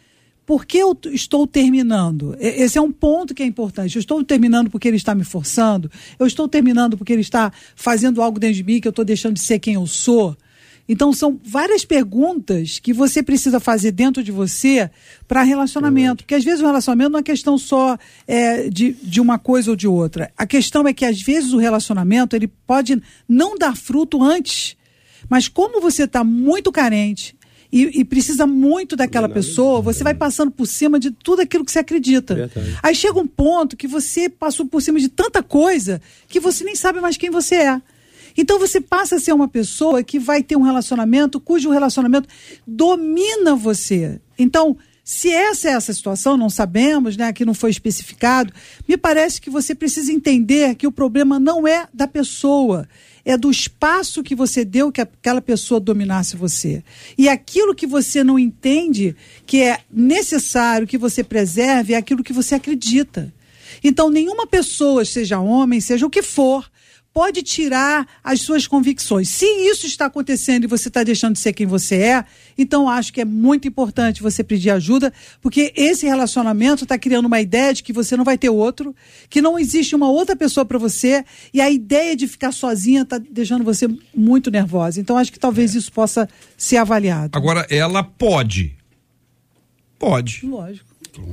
[0.49, 2.35] por que eu estou terminando?
[2.39, 3.95] Esse é um ponto que é importante.
[3.95, 5.91] Eu estou terminando porque ele está me forçando?
[6.17, 9.35] Eu estou terminando porque ele está fazendo algo dentro de mim que eu estou deixando
[9.35, 10.35] de ser quem eu sou?
[10.91, 14.89] Então, são várias perguntas que você precisa fazer dentro de você
[15.27, 16.23] para relacionamento.
[16.23, 17.95] Porque às vezes o relacionamento não é questão só
[18.27, 20.31] é, de, de uma coisa ou de outra.
[20.35, 24.75] A questão é que às vezes o relacionamento ele pode não dar fruto antes.
[25.29, 27.37] Mas como você está muito carente,
[27.71, 31.71] e, e, precisa muito daquela pessoa, você vai passando por cima de tudo aquilo que
[31.71, 32.33] você acredita.
[32.33, 32.79] Verdade.
[32.81, 36.75] Aí chega um ponto que você passou por cima de tanta coisa que você nem
[36.75, 37.81] sabe mais quem você é.
[38.39, 42.29] Então você passa a ser uma pessoa que vai ter um relacionamento cujo relacionamento
[42.65, 44.21] domina você.
[44.37, 48.53] Então, se essa é essa situação, não sabemos, né, aqui não foi especificado,
[48.87, 52.87] me parece que você precisa entender que o problema não é da pessoa,
[53.25, 56.81] é do espaço que você deu que aquela pessoa dominasse você.
[57.17, 62.31] E aquilo que você não entende que é necessário que você preserve é aquilo que
[62.31, 63.33] você acredita.
[63.83, 66.69] Então, nenhuma pessoa, seja homem, seja o que for,
[67.13, 69.29] pode tirar as suas convicções.
[69.29, 72.25] Se isso está acontecendo e você está deixando de ser quem você é,
[72.57, 77.41] então acho que é muito importante você pedir ajuda, porque esse relacionamento está criando uma
[77.41, 78.95] ideia de que você não vai ter outro,
[79.29, 83.17] que não existe uma outra pessoa para você, e a ideia de ficar sozinha está
[83.17, 84.99] deixando você muito nervosa.
[84.99, 87.37] Então acho que talvez isso possa ser avaliado.
[87.37, 88.77] Agora, ela pode.
[89.97, 90.45] Pode.
[90.45, 90.88] Lógico.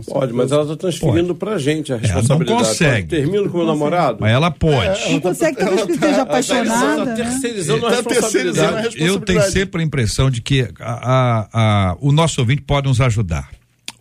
[0.07, 2.51] Pode, mas ela está transferindo para a gente a responsabilidade.
[2.51, 3.09] Ela não consegue.
[3.09, 4.19] Termino com o namorado.
[4.21, 5.01] Mas ela pode.
[5.01, 7.03] É, ela consegue, talvez que esteja apaixonada.
[7.03, 7.87] Ela está terceirizando, né?
[7.87, 9.03] a responsabilidade.
[9.03, 11.49] Eu tenho sempre a impressão de que a, a,
[11.91, 13.51] a, o nosso ouvinte pode nos ajudar.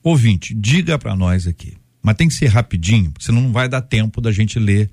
[0.04, 1.74] Ouvinte, diga para nós aqui.
[2.02, 4.90] Mas tem que ser rapidinho, porque senão não vai dar tempo da gente ler.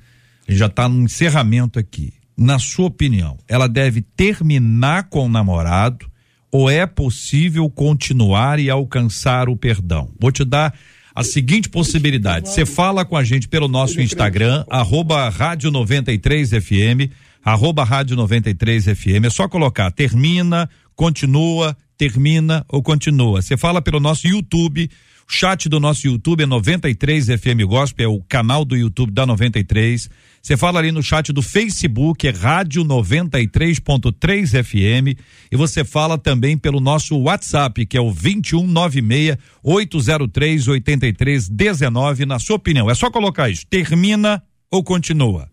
[0.49, 2.13] A gente já está no encerramento aqui.
[2.37, 6.11] Na sua opinião, ela deve terminar com o namorado
[6.53, 10.13] ou é possível continuar e alcançar o perdão?
[10.21, 10.75] Vou te dar
[11.15, 12.51] a seguinte possibilidade.
[12.51, 17.11] Você fala com a gente pelo nosso Instagram, arroba rádio 93 FM,
[17.43, 19.25] arroba rádio 93 FM.
[19.25, 23.41] É só colocar termina, continua, termina ou continua.
[23.41, 24.91] Você fala pelo nosso YouTube.
[25.35, 30.11] Chat do nosso YouTube é 93 FM Gospel, é o canal do YouTube da 93.
[30.43, 35.19] Você fala ali no chat do Facebook, é Rádio 93.3 FM.
[35.51, 42.27] E você fala também pelo nosso WhatsApp, que é o 2196 803 8319.
[42.27, 43.67] Na sua opinião, é só colocar isso.
[43.71, 45.49] Termina ou continua?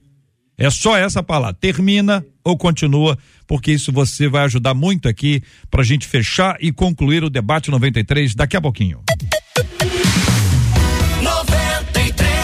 [0.57, 1.55] É só essa palavra.
[1.57, 3.17] Termina ou continua,
[3.47, 7.71] porque isso você vai ajudar muito aqui para a gente fechar e concluir o debate
[7.71, 9.01] 93 daqui a pouquinho.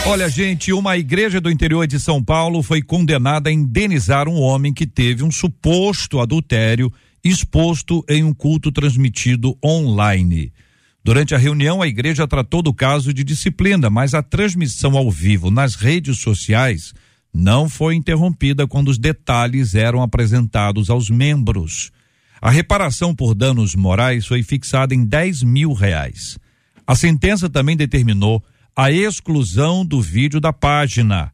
[0.08, 4.72] Olha, gente, uma igreja do interior de São Paulo foi condenada a indenizar um homem
[4.72, 6.93] que teve um suposto adultério
[7.24, 10.53] exposto em um culto transmitido online.
[11.03, 15.49] Durante a reunião, a igreja tratou do caso de disciplina, mas a transmissão ao vivo
[15.49, 16.93] nas redes sociais
[17.34, 21.91] não foi interrompida quando os detalhes eram apresentados aos membros.
[22.39, 26.38] A reparação por danos morais foi fixada em 10 mil reais.
[26.86, 28.43] A sentença também determinou
[28.78, 31.32] a exclusão do vídeo da página.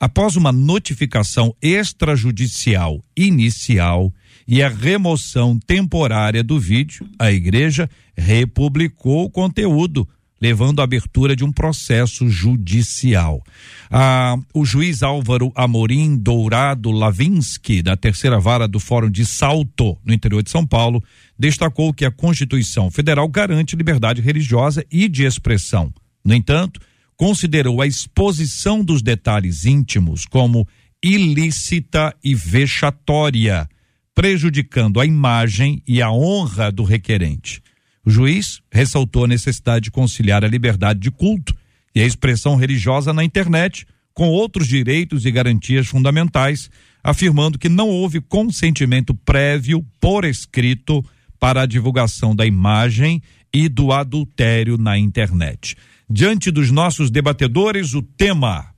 [0.00, 4.12] Após uma notificação extrajudicial inicial
[4.48, 10.08] e a remoção temporária do vídeo, a igreja republicou o conteúdo,
[10.40, 13.40] levando à abertura de um processo judicial.
[13.88, 20.12] Ah, o juiz Álvaro Amorim Dourado Lavinsky, da terceira vara do Fórum de Salto, no
[20.12, 21.04] interior de São Paulo,
[21.38, 25.94] destacou que a Constituição Federal garante liberdade religiosa e de expressão.
[26.24, 26.80] No entanto,
[27.16, 30.66] considerou a exposição dos detalhes íntimos como
[31.02, 33.68] ilícita e vexatória,
[34.14, 37.62] prejudicando a imagem e a honra do requerente.
[38.04, 41.54] O juiz ressaltou a necessidade de conciliar a liberdade de culto
[41.94, 46.70] e a expressão religiosa na internet com outros direitos e garantias fundamentais,
[47.02, 51.04] afirmando que não houve consentimento prévio por escrito
[51.38, 55.76] para a divulgação da imagem e do adultério na internet.
[56.12, 58.74] Diante dos nossos debatedores, o tema.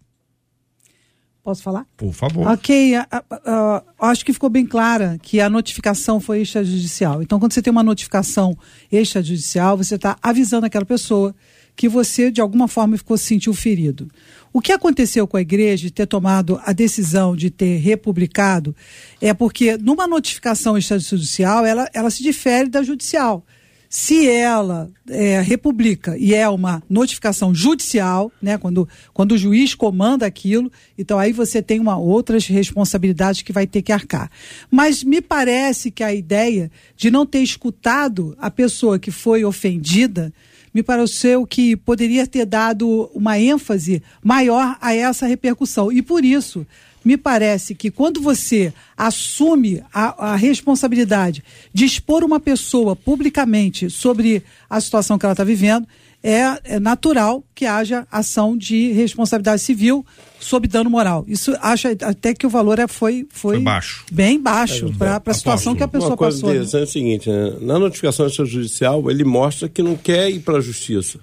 [1.43, 1.87] Posso falar?
[1.97, 2.47] Por favor.
[2.47, 3.25] Ok, a, a,
[3.99, 7.23] a, acho que ficou bem clara que a notificação foi extrajudicial.
[7.23, 8.57] Então, quando você tem uma notificação
[8.91, 11.35] extrajudicial, você está avisando aquela pessoa
[11.75, 14.09] que você, de alguma forma, ficou se sentiu ferido.
[14.53, 18.77] O que aconteceu com a igreja de ter tomado a decisão de ter republicado
[19.23, 23.45] é porque, numa notificação extrajudicial, ela, ela se difere da judicial.
[23.95, 30.25] Se ela é, republica e é uma notificação judicial, né, quando, quando o juiz comanda
[30.25, 34.31] aquilo, então aí você tem uma outras responsabilidades que vai ter que arcar.
[34.71, 40.33] Mas me parece que a ideia de não ter escutado a pessoa que foi ofendida
[40.73, 45.93] me pareceu que poderia ter dado uma ênfase maior a essa repercussão.
[45.93, 46.67] E por isso,
[47.05, 51.43] me parece que quando você assume a, a, responsabilidade
[51.73, 55.87] de expor uma pessoa publicamente sobre a situação que ela está vivendo,
[56.23, 60.07] é, é, natural que haja ação de responsabilidade civil
[60.39, 61.25] sob dano moral.
[61.27, 64.05] Isso acha até que o valor é, foi, foi, foi baixo.
[64.11, 66.51] bem baixo é, para a situação que a pessoa uma coisa passou.
[66.51, 66.57] Né?
[66.57, 66.81] interessante né?
[66.81, 67.57] é o seguinte, né?
[67.61, 71.19] na notificação judicial ele mostra que não quer ir para a justiça.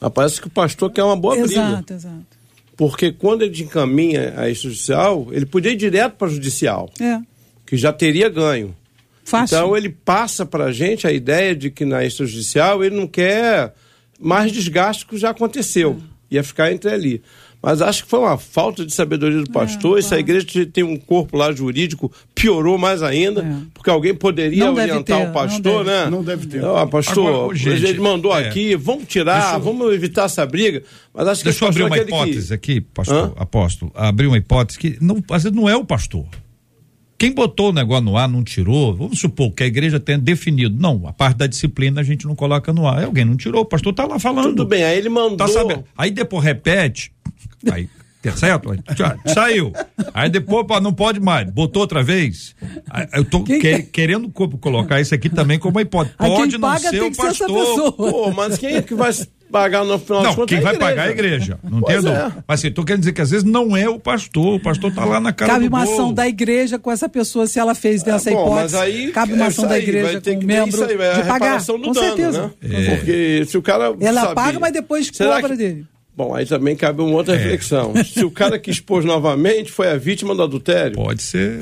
[0.00, 1.68] Mas parece que o pastor quer uma boa exato, briga.
[1.68, 2.35] Exato, exato.
[2.76, 7.20] Porque quando ele encaminha a extrajudicial, ele podia ir direto para a judicial, é.
[7.64, 8.76] que já teria ganho.
[9.24, 9.56] Fácil.
[9.56, 13.74] Então ele passa para a gente a ideia de que na extrajudicial ele não quer
[14.20, 16.00] mais desgaste que já aconteceu.
[16.30, 16.36] É.
[16.36, 17.22] Ia ficar entre ali.
[17.66, 19.96] Mas acho que foi uma falta de sabedoria do pastor.
[19.96, 23.56] É, Essa igreja tem um corpo lá jurídico, piorou mais ainda, é.
[23.74, 26.08] porque alguém poderia não orientar ter, o pastor, não né?
[26.08, 26.64] Não deve ter.
[26.64, 28.46] Ah, pastor, Agora, gente, ele mandou é.
[28.46, 29.60] aqui, vamos tirar, eu...
[29.60, 30.84] vamos evitar essa briga.
[31.12, 32.54] Mas acho que Deixa eu abrir uma hipótese que...
[32.54, 33.32] aqui, pastor, Hã?
[33.36, 33.90] apóstolo.
[33.96, 36.24] Abrir uma hipótese que não, às vezes não é o pastor.
[37.18, 40.76] Quem botou o negócio no ar não tirou, vamos supor que a igreja tenha definido.
[40.78, 43.02] Não, a parte da disciplina a gente não coloca no ar.
[43.02, 44.50] Alguém não tirou, o pastor tá lá falando.
[44.50, 45.36] Tudo bem, aí ele mandou.
[45.36, 45.82] Tá sabendo?
[45.96, 47.10] Aí depois repete,
[47.72, 47.88] aí,
[48.36, 48.74] certo?
[49.32, 49.72] Saiu.
[50.14, 52.54] Aí depois não pode mais, botou outra vez.
[53.12, 56.16] Eu tô que, querendo colocar isso aqui também como uma hipótese.
[56.16, 57.92] Pode não ser o pastor.
[57.92, 59.12] Pô, mas quem é que vai
[59.50, 60.90] pagar no final Não, quem é vai igreja.
[60.90, 61.58] pagar é a igreja.
[61.62, 62.00] Não tem é.
[62.48, 64.54] Mas assim, tô querendo dizer que às vezes não é o pastor.
[64.56, 65.94] O pastor tá lá na cara Cabe do uma gol.
[65.94, 68.74] ação da igreja com essa pessoa se ela fez dessa É, bom, hipótese.
[68.74, 70.68] mas aí, Cabe uma ação da aí, igreja vai ter com que o ter membro
[70.70, 71.64] isso aí, é de pagar.
[71.64, 72.52] Com dano, certeza.
[72.60, 72.96] né?
[72.96, 75.86] Porque se o cara Ela sabia- paga, mas depois cobra que- dele.
[76.16, 77.36] Bom, aí também cabe uma outra É.
[77.36, 77.92] reflexão.
[78.02, 81.58] Se o cara que expôs novamente foi a vítima do adultério, Pode ser.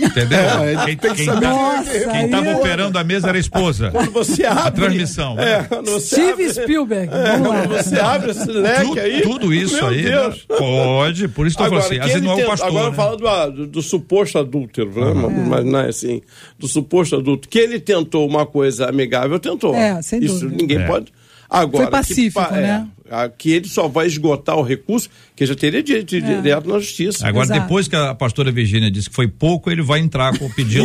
[0.00, 0.38] Entendeu?
[0.38, 3.90] É, quem, tá- Nossa, quem aí tava é- operando a mesa era a esposa.
[3.92, 4.62] Quando você abre.
[4.68, 5.38] A transmissão.
[5.38, 5.68] É,
[6.00, 7.12] Steve abre, Spielberg.
[7.12, 9.20] é, quando você abre esse leque Tudo, aí.
[9.20, 10.02] tudo isso aí.
[10.04, 10.10] né?
[10.12, 10.46] Deus.
[10.48, 12.68] Pode, por isso que eu falo assim, às vezes não é o pastor.
[12.68, 12.96] Agora né?
[12.96, 15.44] fala do, ah, do, do suposto adúltero, né?
[15.46, 16.22] mas não é assim.
[16.58, 17.48] Do suposto adulto.
[17.50, 19.74] Que ele tentou uma coisa amigável, tentou.
[19.74, 20.56] É, sem Isso dúvida.
[20.56, 20.86] ninguém É.
[20.86, 21.12] pode.
[21.50, 22.86] Agora, Foi pacífico, que, né?
[23.10, 26.78] É, a- que ele só vai esgotar o recurso, que já teria direito direto na
[26.78, 27.26] justiça.
[27.26, 27.60] Agora, Exato.
[27.62, 30.84] depois que a pastora Virgínia disse que foi pouco, ele vai entrar com o pedido,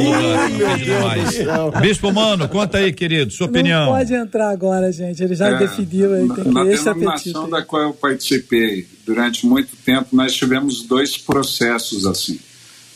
[1.03, 1.37] mais.
[1.81, 3.85] Bispo Mano, conta aí, querido, sua opinião.
[3.85, 5.21] Não pode entrar agora, gente.
[5.23, 7.49] Ele já É, definiu aí, tem na que denominação apetite.
[7.51, 12.39] da qual eu participei durante muito tempo, nós tivemos dois processos assim.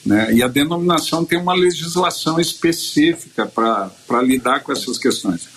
[0.06, 0.34] Né?
[0.34, 5.48] E a denominação tem uma legislação específica para lidar com essas questões.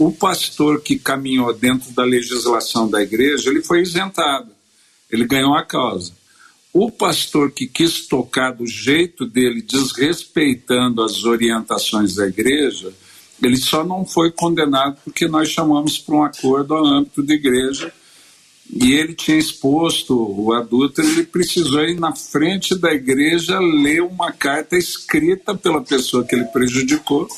[0.00, 4.50] O pastor que caminhou dentro da legislação da igreja, ele foi isentado,
[5.10, 6.14] ele ganhou a causa.
[6.72, 12.94] O pastor que quis tocar do jeito dele, desrespeitando as orientações da igreja,
[13.42, 17.92] ele só não foi condenado porque nós chamamos para um acordo ao âmbito da igreja.
[18.72, 24.32] E ele tinha exposto o adúltero, ele precisou ir na frente da igreja ler uma
[24.32, 27.28] carta escrita pela pessoa que ele prejudicou,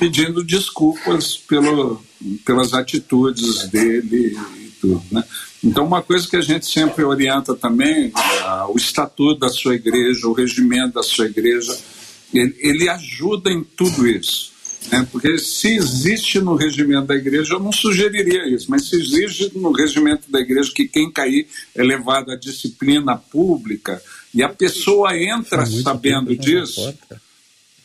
[0.00, 2.02] pedindo desculpas pelo,
[2.46, 5.02] pelas atitudes dele e tudo.
[5.12, 5.22] Né?
[5.62, 10.26] Então, uma coisa que a gente sempre orienta também, ah, o estatuto da sua igreja,
[10.26, 11.76] o regimento da sua igreja,
[12.32, 14.52] ele, ele ajuda em tudo isso.
[14.90, 15.06] né?
[15.12, 19.70] Porque se existe no regimento da igreja, eu não sugeriria isso, mas se existe no
[19.70, 24.02] regimento da igreja que quem cair é levado à disciplina pública
[24.34, 26.94] e a pessoa entra sabendo disso,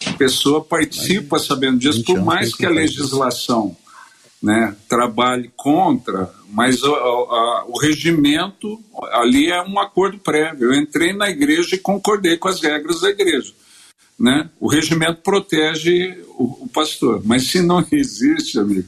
[0.08, 3.76] a pessoa participa sabendo disso, por mais que a legislação
[4.42, 8.80] né, trabalhe contra, mas o, a- o regimento
[9.14, 10.72] ali é um acordo prévio.
[10.72, 13.54] Eu entrei na igreja e concordei com as regras da igreja.
[14.20, 14.50] Né?
[14.60, 18.88] O regimento protege o, o pastor, mas se não existe, amigo,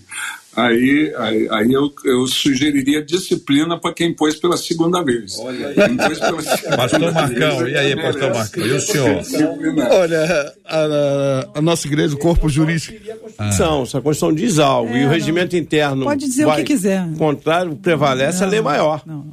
[0.57, 5.35] aí, aí, aí eu, eu sugeriria disciplina para quem pôs pela segunda vez.
[5.75, 8.65] Quem pôs pela segunda Pastor vez, Marcão, e aí, pastor Marcão?
[8.65, 9.21] E o senhor?
[9.91, 12.97] Olha, a, a- nossa igreja, o corpo jurídico.
[13.37, 16.03] Constituição, se a Constituição diz algo e o regimento interno.
[16.05, 17.07] Pode dizer o vai- que quiser.
[17.17, 19.03] contrário, prevalece a lei maior.
[19.05, 19.27] Não.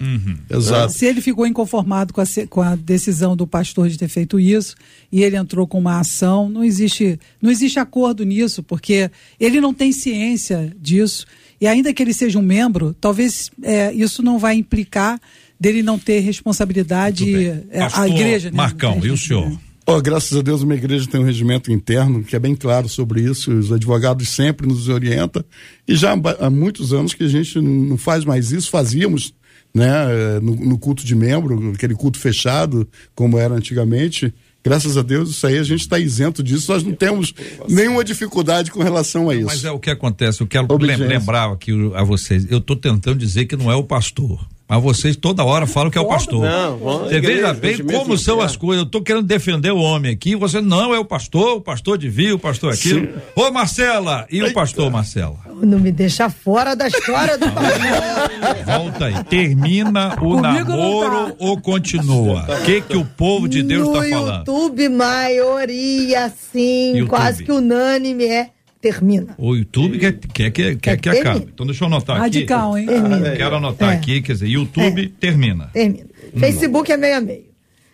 [0.51, 0.93] Exato.
[0.93, 4.75] Se ele ficou inconformado com a, com a decisão do pastor de ter feito isso
[5.11, 9.11] e ele entrou com uma ação, não existe, não existe acordo nisso, porque
[9.41, 11.14] ele não tem ciência disso.
[11.61, 15.21] E ainda que ele seja um membro, talvez é, isso não vai implicar
[15.59, 17.47] dele não ter responsabilidade.
[17.71, 18.51] É, a igreja.
[18.51, 18.57] né?
[18.57, 19.59] Marcão, e o senhor?
[19.87, 23.21] Ó, graças a Deus, uma igreja tem um regimento interno que é bem claro sobre
[23.21, 23.53] isso.
[23.53, 25.45] Os advogados sempre nos orientam.
[25.87, 28.71] E já há muitos anos que a gente não faz mais isso.
[28.71, 29.35] Fazíamos
[29.75, 34.33] né, eh, no, no culto de membro, aquele culto fechado, como era antigamente.
[34.65, 36.73] Graças a Deus, isso aí a gente está isento disso.
[36.73, 37.35] Nós não temos
[37.69, 39.45] nenhuma dificuldade com relação a isso.
[39.45, 41.07] Mas é o que acontece, eu quero Obediência.
[41.07, 44.41] lem- lembrar aqui a vocês, eu estou tentando dizer que não é o pastor.
[44.67, 46.41] Mas vocês toda hora falam que é o pastor.
[46.47, 48.51] Não, vamos- você igreja, veja bem como são interno.
[48.51, 48.83] as coisas.
[48.83, 50.35] Eu estou querendo defender o homem aqui.
[50.35, 53.09] Você não é o pastor, o pastor devia, o pastor aquilo.
[53.37, 55.37] Ô Marcela, e o pastor Marcela?
[55.63, 58.65] Não me deixa fora da história do pastor.
[58.65, 59.25] Volta aí.
[59.25, 61.35] Termina o Comigo namoro tá.
[61.39, 62.45] ou continua?
[62.49, 64.39] O que, que o povo de Deus no está falando?
[64.39, 67.09] YouTube, maioria, sim, YouTube.
[67.09, 68.49] quase que unânime é
[68.85, 69.35] termina.
[69.39, 71.31] O YouTube quer, quer, quer, quer que Termina.
[71.31, 71.51] acabe.
[71.55, 72.85] Então deixa eu anotar Radical, hein?
[72.85, 72.93] aqui.
[73.01, 73.31] Termina.
[73.37, 73.97] Quero anotar É.
[73.97, 75.71] aqui, quer dizer, YouTube termina.
[75.73, 76.07] Termina.
[76.39, 77.45] Facebook é meio a meio.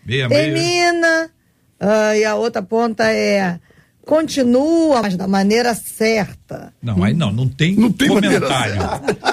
[0.04, 0.42] Meia, meia.
[0.52, 1.30] Termina.
[1.78, 3.60] ah, e a outra ponta é
[4.04, 6.72] continua, mas da maneira certa.
[6.82, 8.74] Não, aí não, não tem, Não tem comentário.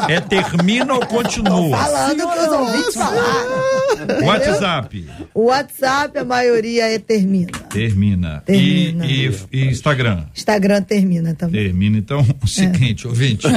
[0.07, 1.77] É termina ou continua?
[1.77, 4.25] Falando o que os ouvintes falaram.
[4.25, 5.05] WhatsApp.
[5.33, 7.51] O WhatsApp, a maioria é termina.
[7.69, 8.43] Termina.
[8.45, 9.05] Termina.
[9.05, 10.25] E, e- e Instagram.
[10.35, 11.63] Instagram termina também.
[11.63, 11.97] Termina.
[11.97, 13.47] Então, o seguinte, ouvinte.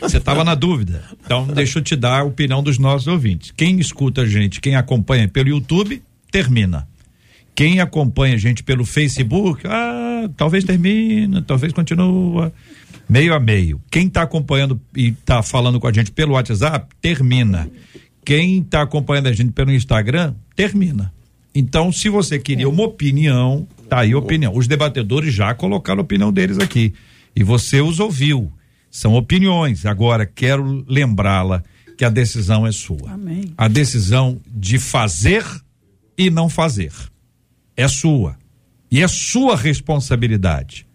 [0.00, 1.02] Você estava na dúvida.
[1.24, 3.52] Então, deixa eu te dar a opinião dos nossos ouvintes.
[3.56, 6.88] Quem escuta a gente, quem acompanha pelo YouTube, termina.
[7.54, 12.52] Quem acompanha a gente pelo Facebook, ah, talvez termina, talvez continua.
[13.08, 13.80] Meio a meio.
[13.90, 17.68] Quem está acompanhando e está falando com a gente pelo WhatsApp, termina.
[18.24, 21.12] Quem está acompanhando a gente pelo Instagram, termina.
[21.54, 24.56] Então, se você queria uma opinião, tá aí a opinião.
[24.56, 26.94] Os debatedores já colocaram a opinião deles aqui.
[27.36, 28.50] E você os ouviu.
[28.90, 29.86] São opiniões.
[29.86, 31.62] Agora, quero lembrá-la
[31.96, 33.12] que a decisão é sua.
[33.12, 33.52] Amém.
[33.56, 35.44] A decisão de fazer
[36.16, 36.92] e não fazer
[37.76, 38.36] é sua.
[38.94, 40.86] E é sua responsabilidade.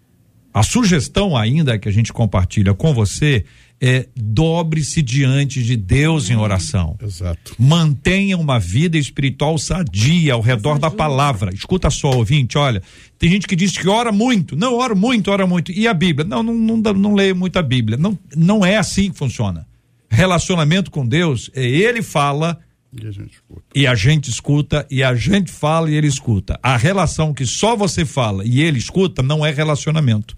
[0.54, 3.44] A sugestão ainda que a gente compartilha com você
[3.78, 6.96] é dobre-se diante de Deus em oração.
[7.02, 7.54] Exato.
[7.58, 11.52] Mantenha uma vida espiritual sadia ao redor da palavra.
[11.52, 12.82] Escuta só, ouvinte, olha,
[13.18, 14.56] tem gente que diz que ora muito.
[14.56, 15.70] Não, ora muito, ora muito.
[15.70, 16.26] E a Bíblia?
[16.26, 17.98] Não, não, não, não, leio muito a Bíblia.
[17.98, 19.66] Não, não é assim que funciona.
[20.08, 22.58] Relacionamento com Deus é ele fala
[22.92, 23.62] E a gente escuta.
[23.74, 26.58] e a gente escuta, e a gente fala e ele escuta.
[26.62, 30.36] A relação que só você fala e ele escuta não é relacionamento.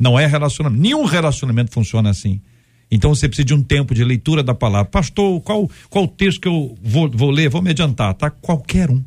[0.00, 0.82] Não é relacionamento.
[0.82, 2.40] Nenhum relacionamento funciona assim.
[2.90, 4.90] Então você precisa de um tempo de leitura da palavra.
[4.90, 7.48] Pastor, qual qual texto que eu vou, vou ler?
[7.48, 8.30] Vou me adiantar, tá?
[8.30, 9.02] Qualquer um.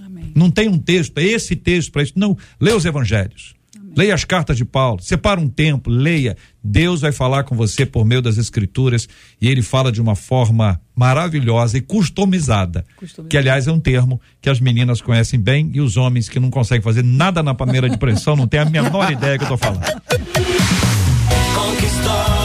[0.00, 0.32] Amém.
[0.34, 2.12] Não tem um texto, é esse texto para isso.
[2.16, 3.54] Não, leia os evangelhos.
[3.96, 6.36] Leia as cartas de Paulo, separa um tempo, leia.
[6.62, 9.08] Deus vai falar com você por meio das escrituras
[9.40, 12.84] e ele fala de uma forma maravilhosa e customizada.
[12.96, 13.28] Customizada.
[13.30, 16.50] Que, aliás, é um termo que as meninas conhecem bem e os homens que não
[16.50, 19.56] conseguem fazer nada na panela de pressão não têm a menor ideia que eu tô
[19.56, 19.84] falando.
[21.54, 22.35] Conquistou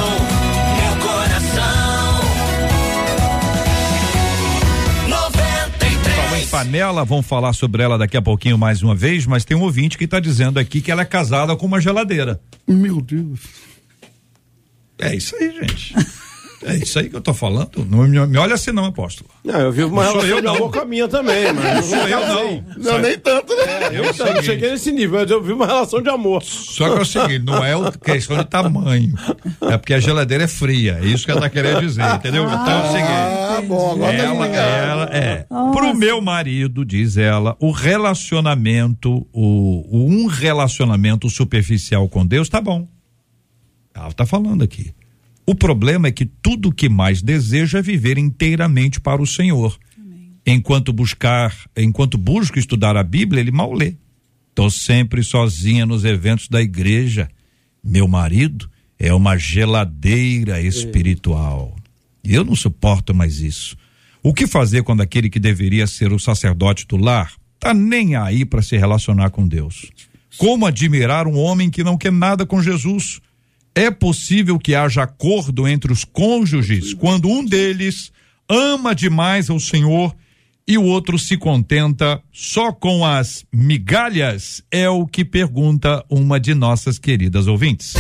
[6.51, 9.97] panela, vamos falar sobre ela daqui a pouquinho mais uma vez, mas tem um ouvinte
[9.97, 12.41] que está dizendo aqui que ela é casada com uma geladeira.
[12.67, 13.39] Meu Deus.
[14.99, 15.95] É isso aí, gente.
[16.63, 17.85] É isso aí que eu tô falando.
[17.89, 19.29] Não me, me olha assim não, apóstolo.
[19.43, 20.55] Não, eu vivo uma Não relação eu, de não.
[20.55, 22.65] amor com a minha também, mas Não sou eu não.
[22.77, 23.87] Não, nem tanto, né?
[23.91, 26.43] Eu Eu, eu cheguei nesse nível, mas eu vi uma relação de amor.
[26.43, 29.13] Só que é o seguinte, não é questão de tamanho.
[29.61, 30.99] É porque a geladeira é fria.
[31.01, 32.43] É isso que ela tá querendo dizer, entendeu?
[32.45, 33.11] Então é o seguinte.
[33.11, 35.45] Ah, bom, agora tá Ela, ela, é.
[35.49, 35.77] Nossa.
[35.77, 42.61] Pro meu marido, diz ela, o relacionamento, o, o um relacionamento superficial com Deus tá
[42.61, 42.87] bom.
[43.93, 44.93] Ela tá falando aqui.
[45.45, 49.77] O problema é que tudo o que mais deseja é viver inteiramente para o Senhor.
[50.45, 53.95] Enquanto buscar, enquanto busco estudar a Bíblia, ele mal lê.
[54.53, 57.29] Tô sempre sozinha nos eventos da igreja.
[57.83, 58.69] Meu marido
[58.99, 61.75] é uma geladeira espiritual.
[62.23, 63.75] E eu não suporto mais isso.
[64.21, 68.45] O que fazer quando aquele que deveria ser o sacerdote do lar tá nem aí
[68.45, 69.89] para se relacionar com Deus?
[70.37, 73.19] Como admirar um homem que não quer nada com Jesus?
[73.73, 78.11] É possível que haja acordo entre os cônjuges quando um deles
[78.49, 80.13] ama demais ao Senhor
[80.67, 84.63] e o outro se contenta só com as migalhas?
[84.69, 87.93] É o que pergunta uma de nossas queridas ouvintes.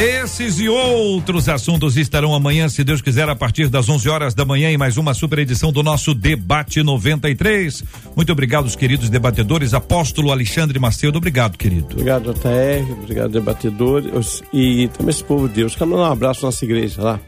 [0.00, 4.46] Esses e outros assuntos estarão amanhã, se Deus quiser, a partir das 11 horas da
[4.46, 7.84] manhã, em mais uma super edição do nosso Debate 93.
[8.16, 9.74] Muito obrigado, os queridos debatedores.
[9.74, 11.88] Apóstolo Alexandre Macedo, obrigado, querido.
[11.92, 15.74] Obrigado, JR, obrigado, debatedores e também esse povo de Deus.
[15.76, 17.20] Quero mandar um abraço à nossa igreja lá,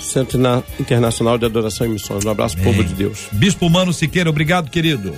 [0.00, 2.24] Centro Na- Internacional de Adoração e Missões.
[2.24, 3.28] Um abraço, povo de Deus.
[3.30, 5.14] Bispo Mano Siqueira, obrigado, querido.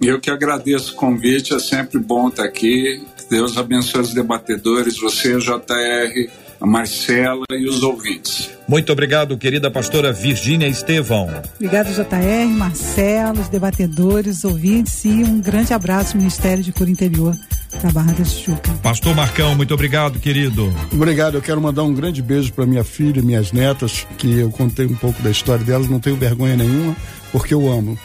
[0.00, 3.02] Eu que agradeço o convite, é sempre bom estar aqui.
[3.30, 8.50] Deus abençoe os debatedores, você, JR, a Marcela e os ouvintes.
[8.66, 11.28] Muito obrigado, querida pastora Virgínia Estevão.
[11.56, 17.36] Obrigado, JR, Marcelo, os debatedores, ouvintes e um grande abraço ao Ministério de Cura Interior
[17.82, 18.72] da Barra da Tijuca.
[18.82, 20.74] Pastor Marcão, muito obrigado, querido.
[20.92, 24.50] Obrigado, eu quero mandar um grande beijo para minha filha e minhas netas, que eu
[24.50, 26.96] contei um pouco da história delas, não tenho vergonha nenhuma,
[27.30, 27.98] porque eu amo.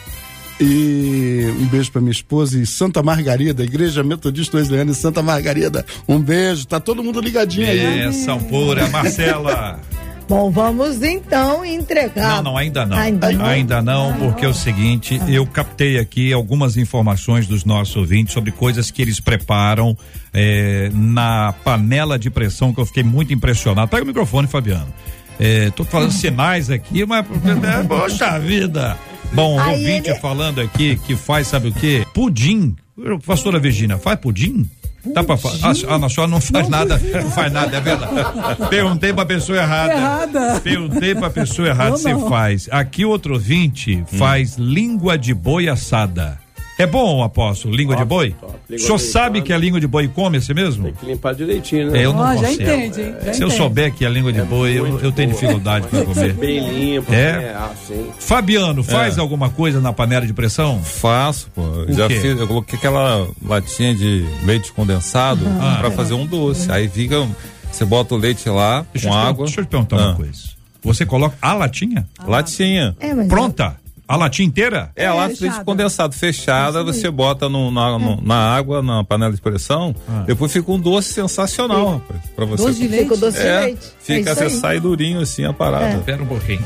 [0.60, 5.84] E um beijo para minha esposa e Santa Margarida, Igreja Metodista Wesleyana e Santa Margarida.
[6.06, 8.00] Um beijo, tá todo mundo ligadinho aí.
[8.00, 9.80] É, São Pura, Marcela.
[10.28, 12.36] Bom, vamos então entregar.
[12.36, 12.96] Não, não, ainda não.
[12.96, 13.44] Ainda não?
[13.44, 18.50] Ainda não, porque é o seguinte, eu captei aqui algumas informações dos nossos ouvintes sobre
[18.50, 19.96] coisas que eles preparam
[20.32, 23.88] eh, na panela de pressão, que eu fiquei muito impressionado.
[23.88, 24.88] Pega o microfone, Fabiano.
[25.38, 27.26] Eh, tô falando sinais aqui, mas.
[27.26, 28.96] é, Poxa vida!
[29.34, 32.06] Bom, o Aí ouvinte ele- falando aqui que faz, sabe o quê?
[32.14, 32.76] Pudim.
[33.26, 34.68] Pastora Virgínia, faz pudim?
[35.12, 35.58] Dá pra fazer?
[35.66, 35.74] Ah, a
[36.08, 38.12] senhora não faz nada, não faz nada, é verdade.
[38.70, 39.92] Perguntei pra pessoa errada.
[39.92, 40.60] Errada.
[40.60, 42.26] Perguntei pra pessoa errada se não.
[42.28, 42.68] faz.
[42.70, 46.38] Aqui outro ouvinte faz língua de boi assada.
[46.76, 48.34] É bom, apóstolo, língua de boi?
[48.40, 48.54] top.
[48.74, 50.84] O senhor sabe que a língua de boi come assim mesmo?
[50.84, 52.00] Tem que limpar direitinho, né?
[52.00, 52.62] É, eu não Ó, já consigo.
[52.62, 53.14] entende, hein?
[53.24, 56.32] Já Se eu souber que é língua de boi, eu, eu tenho dificuldade para comer.
[56.32, 57.54] Bem limpo, É?
[57.54, 58.06] Assim.
[58.18, 59.20] Fabiano, faz É.
[59.20, 60.82] alguma coisa na panela de pressão?
[60.82, 61.62] Faço, pô.
[61.62, 62.18] O Já quê?
[62.18, 65.76] fiz, eu coloquei aquela latinha de leite condensado Ah.
[65.78, 66.72] pra fazer um doce.
[66.72, 67.24] Aí fica,
[67.70, 69.44] você bota o leite lá Deixa, com água.
[69.44, 70.16] deixa eu te perguntar uma Ah.
[70.16, 70.54] coisa.
[70.82, 72.04] Você coloca a latinha?
[72.26, 72.96] Latinha.
[72.98, 73.76] É, mas Pronta?
[74.06, 74.90] A latinha inteira?
[74.94, 75.64] É, a lata de fechada.
[75.64, 79.94] condensado fechada, você bota no- na, no- na água, na panela de pressão,
[80.26, 82.64] depois fica um doce sensacional, rapaz, pra você.
[82.66, 83.02] Doce de leite?
[83.04, 83.86] Fica o doce de É, leite.
[84.00, 84.50] fica, é você aí.
[84.50, 85.96] sai durinho assim a parada.
[85.96, 86.64] Espera um pouquinho.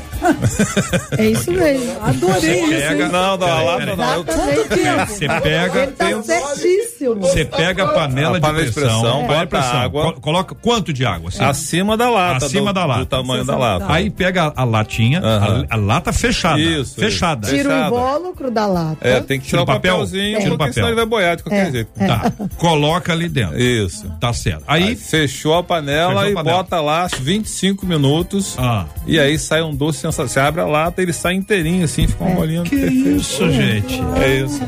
[1.17, 1.95] É isso mesmo.
[2.01, 2.69] Adorei isso.
[2.71, 3.07] Pega-?
[3.09, 4.13] Não, não, a lata não.
[4.13, 5.09] Eu- Exatamente.
[5.13, 5.83] Você pega.
[5.83, 7.15] Ele tá certíssimo.
[7.21, 10.13] Você pega a panela, A panela de pressão, pressão, bota pressão, água.
[10.13, 11.29] co- coloca quanto de água?
[11.29, 11.43] Assim?
[11.43, 12.45] Acima da lata.
[12.45, 12.99] Acima do, da lata.
[12.99, 13.85] Do tamanho da lata.
[13.87, 15.21] Aí pega a, latinha,
[15.69, 16.59] a lata fechada.
[16.59, 17.28] Isso, Fechada.
[17.41, 17.49] Isso.
[17.55, 17.87] Tira o Fechada.
[17.87, 18.97] invólucro da lata.
[19.07, 19.93] É, tem que Tira tirar o o papel?
[19.93, 20.73] papelzinho, Tira o papel.
[20.73, 21.71] senão ele vai boiar de qualquer É.
[21.71, 21.89] jeito.
[21.97, 22.31] Tá.
[22.57, 23.59] Coloca ali dentro.
[23.59, 24.09] Isso.
[24.19, 24.63] Tá certo.
[24.67, 24.83] Aí.
[24.89, 26.57] Aí fechou a panela Fechou a e panela.
[26.57, 28.55] bota lá 25 minutos.
[28.57, 28.85] Ah.
[29.05, 30.29] E aí sai um doce sensacional.
[30.29, 33.09] Você abre a lata, ele sai inteirinho assim, fica uma bolinha Que perfeita.
[33.09, 34.01] isso, gente.
[34.21, 34.61] É isso.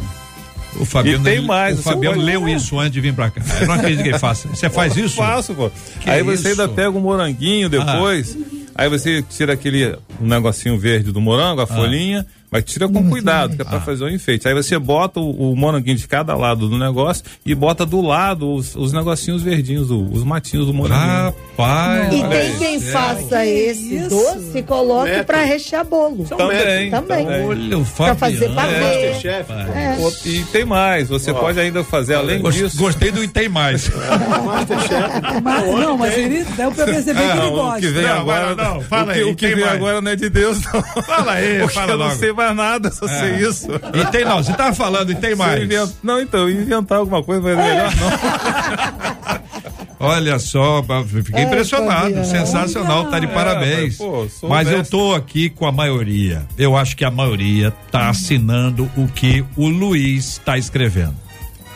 [0.79, 3.41] O Fabiano, E tem mais, o Fabiano pode- leu isso antes de vir pra cá.
[3.59, 4.47] Eu não acredito que ele faça.
[4.47, 5.17] Você faz Eu isso?
[5.17, 5.69] Faço, pô.
[5.99, 6.41] Que aí isso?
[6.41, 8.37] você ainda pega um moranguinho depois.
[8.73, 13.55] Aí você tira aquele um negocinho verde do morango, a folhinha, mas tira com cuidado,
[13.55, 14.47] que é pra fazer o enfeite.
[14.47, 18.53] Aí você bota o, o moranguinho de cada lado do negócio e bota do lado
[18.53, 21.33] os, os negocinhos verdinhos, o- os matinhos do moranguinho.
[21.57, 22.13] Rapaz.
[22.13, 24.09] E tem quem faça esse isso?
[24.09, 26.25] doce e coloque pra rechear bolo.
[26.25, 27.25] Também, Também.
[27.27, 28.55] Olha o Pra fazer Fabiano.
[28.55, 29.79] pavê.
[29.79, 29.95] É.
[29.99, 32.77] Outro- E tem mais, você pode ainda fazer além Gos- disso.
[32.77, 33.89] Gostei do e tem mais.
[35.43, 37.91] Mas, não, mas ele deu pra perceber que ele Não, o que gosta.
[37.91, 39.75] vem Não, agora, não, fala o que, aí, o que vem mais.
[39.75, 40.81] agora não é de Deus, não.
[41.03, 42.15] Fala aí, fala logo.
[42.15, 43.67] sei mais nada, só sei isso.
[43.93, 45.63] E tem não, você tava falando e tem mais.
[45.63, 49.41] invento- Não, então, inventar alguma coisa, mas é melhor não.
[50.07, 52.01] Olha só, fiquei Ai, impressionado.
[52.05, 52.25] Fabiano.
[52.25, 53.97] Sensacional, tá de parabéns.
[53.99, 56.43] mas, pô, Mas eu tô aqui com a maioria.
[56.57, 61.13] Eu acho que a maioria tá assinando o que o Luiz está escrevendo.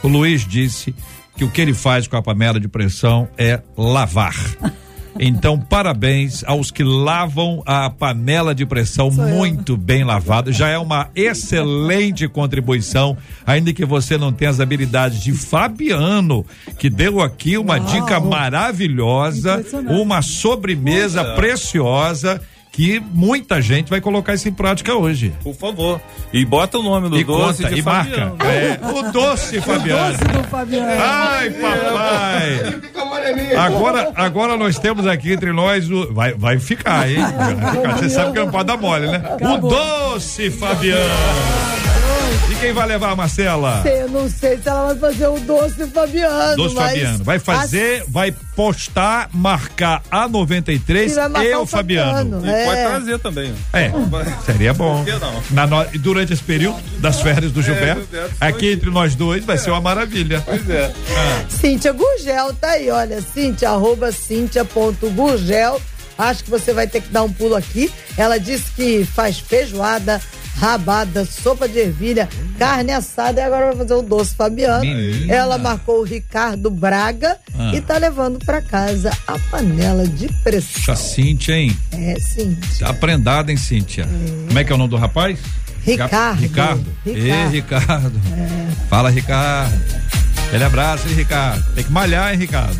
[0.01, 0.95] O Luiz disse
[1.37, 4.33] que o que ele faz com a panela de pressão é lavar.
[5.19, 10.51] Então, parabéns aos que lavam a panela de pressão muito bem lavada.
[10.51, 16.45] Já é uma excelente contribuição, ainda que você não tenha as habilidades de Fabiano,
[16.77, 22.41] que deu aqui uma dica maravilhosa, uma sobremesa preciosa
[22.75, 25.33] que muita gente vai colocar isso em prática hoje.
[25.41, 26.01] Por favor.
[26.33, 28.33] E bota o nome do e doce conta, de e marca.
[28.43, 30.11] É, o doce, Fabiano.
[30.11, 31.01] Doce do Fabiano.
[31.01, 32.81] Ai, papai!
[33.57, 36.13] Agora, agora nós temos aqui entre nós o.
[36.13, 37.17] Vai, vai ficar, hein?
[37.19, 37.97] Vai ficar.
[37.97, 39.23] Você sabe que não pode dar mole, né?
[39.41, 41.94] O doce, Fabiano!
[42.51, 43.81] E quem vai levar, Marcela?
[43.85, 46.55] Eu não sei se ela vai fazer o doce Fabiano.
[46.55, 47.23] Doce mas Fabiano.
[47.23, 52.41] Vai fazer, vai postar, marcar a 93 E e o Fabiano.
[52.41, 52.45] Fabiano.
[52.45, 52.65] E É.
[52.65, 53.53] pode trazer também.
[53.73, 53.91] É,
[54.45, 55.03] seria bom.
[55.03, 55.43] Por que não?
[55.51, 59.43] Na no- e durante esse período das férias do Gilberto, Gilberto, aqui entre nós dois
[59.43, 60.41] vai ser uma maravilha.
[60.45, 60.91] Pois é.
[61.49, 65.81] Cíntia Gurgel tá aí, olha, Cíntia, arroba Cíntia.gurgel.
[66.17, 67.91] Acho que você vai ter que dar um pulo aqui.
[68.17, 70.21] Ela disse que faz feijoada,
[70.57, 72.27] rabada, sopa de ervilha,
[72.57, 74.81] carne assada e agora vai fazer o doce Fabiano.
[74.81, 75.33] Menina.
[75.33, 77.71] Ela marcou o Ricardo Braga Ah.
[77.73, 80.95] e tá levando pra casa a panela de pressão.
[80.95, 81.77] Cíntia, hein?
[81.91, 82.87] É, Cíntia.
[82.87, 84.07] Tá prendada, hein, Cíntia?
[84.47, 85.37] Como é que é o nome do rapaz?
[85.83, 86.39] Ricardo.
[86.39, 86.85] Ricardo.
[87.05, 87.45] Ricardo.
[87.45, 88.21] Ei, Ricardo.
[88.89, 89.79] Fala, Ricardo.
[90.47, 91.63] Aquele abraço, hein, Ricardo?
[91.75, 92.75] Tem que malhar, hein, Ricardo?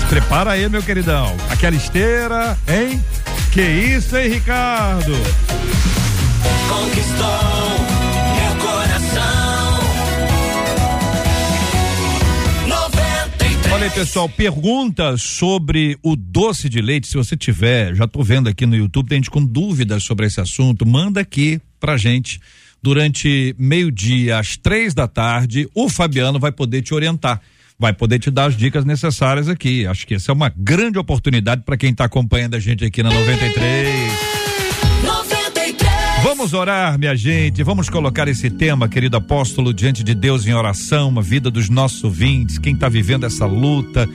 [0.00, 1.34] Se prepara aí, meu queridão.
[1.48, 3.02] Aquela esteira, hein?
[3.52, 5.12] Que isso, hein, Ricardo?
[6.68, 7.72] Conquistou
[8.36, 9.78] meu coração.
[12.68, 13.72] 93.
[13.72, 18.48] Olha aí, pessoal, pergunta sobre o doce de leite, se você tiver, já tô vendo
[18.48, 22.40] aqui no YouTube, tem gente com dúvidas sobre esse assunto, manda aqui pra gente.
[22.82, 27.40] Durante meio-dia, às três da tarde, o Fabiano vai poder te orientar.
[27.78, 29.86] Vai poder te dar as dicas necessárias aqui.
[29.86, 33.10] Acho que essa é uma grande oportunidade para quem está acompanhando a gente aqui na
[33.10, 33.52] 93.
[33.52, 34.61] 93.
[36.42, 37.62] Vamos orar, minha gente.
[37.62, 42.02] Vamos colocar esse tema, querido apóstolo, diante de Deus em oração, a vida dos nossos
[42.02, 44.08] ouvintes, quem está vivendo essa luta,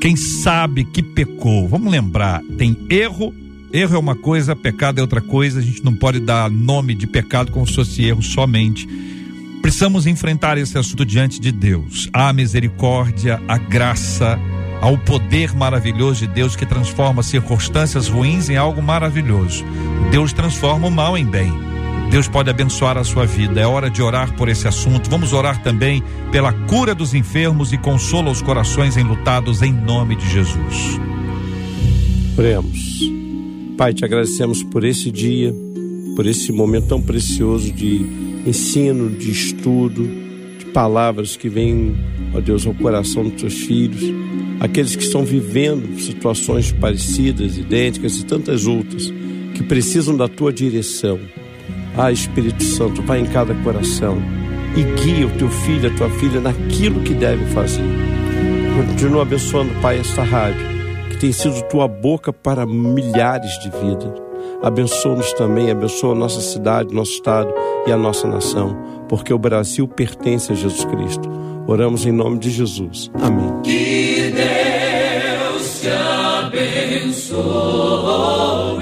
[0.00, 1.66] quem sabe que pecou.
[1.66, 3.34] Vamos lembrar, tem erro.
[3.72, 5.58] Erro é uma coisa, pecado é outra coisa.
[5.58, 8.88] A gente não pode dar nome de pecado como se fosse erro somente.
[9.60, 12.08] Precisamos enfrentar esse assunto diante de Deus.
[12.12, 14.38] A misericórdia, a graça,
[14.80, 19.64] ao poder maravilhoso de Deus que transforma circunstâncias ruins em algo maravilhoso.
[20.12, 21.71] Deus transforma o mal em bem.
[22.12, 23.58] Deus pode abençoar a sua vida.
[23.58, 25.08] É hora de orar por esse assunto.
[25.08, 30.28] Vamos orar também pela cura dos enfermos e consola os corações enlutados em nome de
[30.28, 31.00] Jesus.
[32.36, 33.10] Oremos.
[33.78, 35.54] Pai, te agradecemos por esse dia,
[36.14, 38.04] por esse momento tão precioso de
[38.46, 40.06] ensino, de estudo,
[40.58, 41.96] de palavras que vêm,
[42.34, 44.02] ó Deus, ao coração dos teus filhos,
[44.60, 49.10] aqueles que estão vivendo situações parecidas, idênticas e tantas outras,
[49.54, 51.18] que precisam da tua direção.
[51.96, 54.18] Ah, Espírito Santo, vai em cada coração
[54.76, 57.84] e guia o teu filho, a tua filha naquilo que deve fazer.
[58.74, 60.66] Continua abençoando, Pai, esta rádio,
[61.10, 64.22] que tem sido tua boca para milhares de vidas.
[64.62, 67.52] Abençoa-nos também, abençoa a nossa cidade, nosso estado
[67.86, 68.76] e a nossa nação,
[69.08, 71.28] porque o Brasil pertence a Jesus Cristo.
[71.66, 73.10] Oramos em nome de Jesus.
[73.20, 73.52] Amém.
[73.62, 75.88] Que Deus te
[77.28, 78.81] abençoe.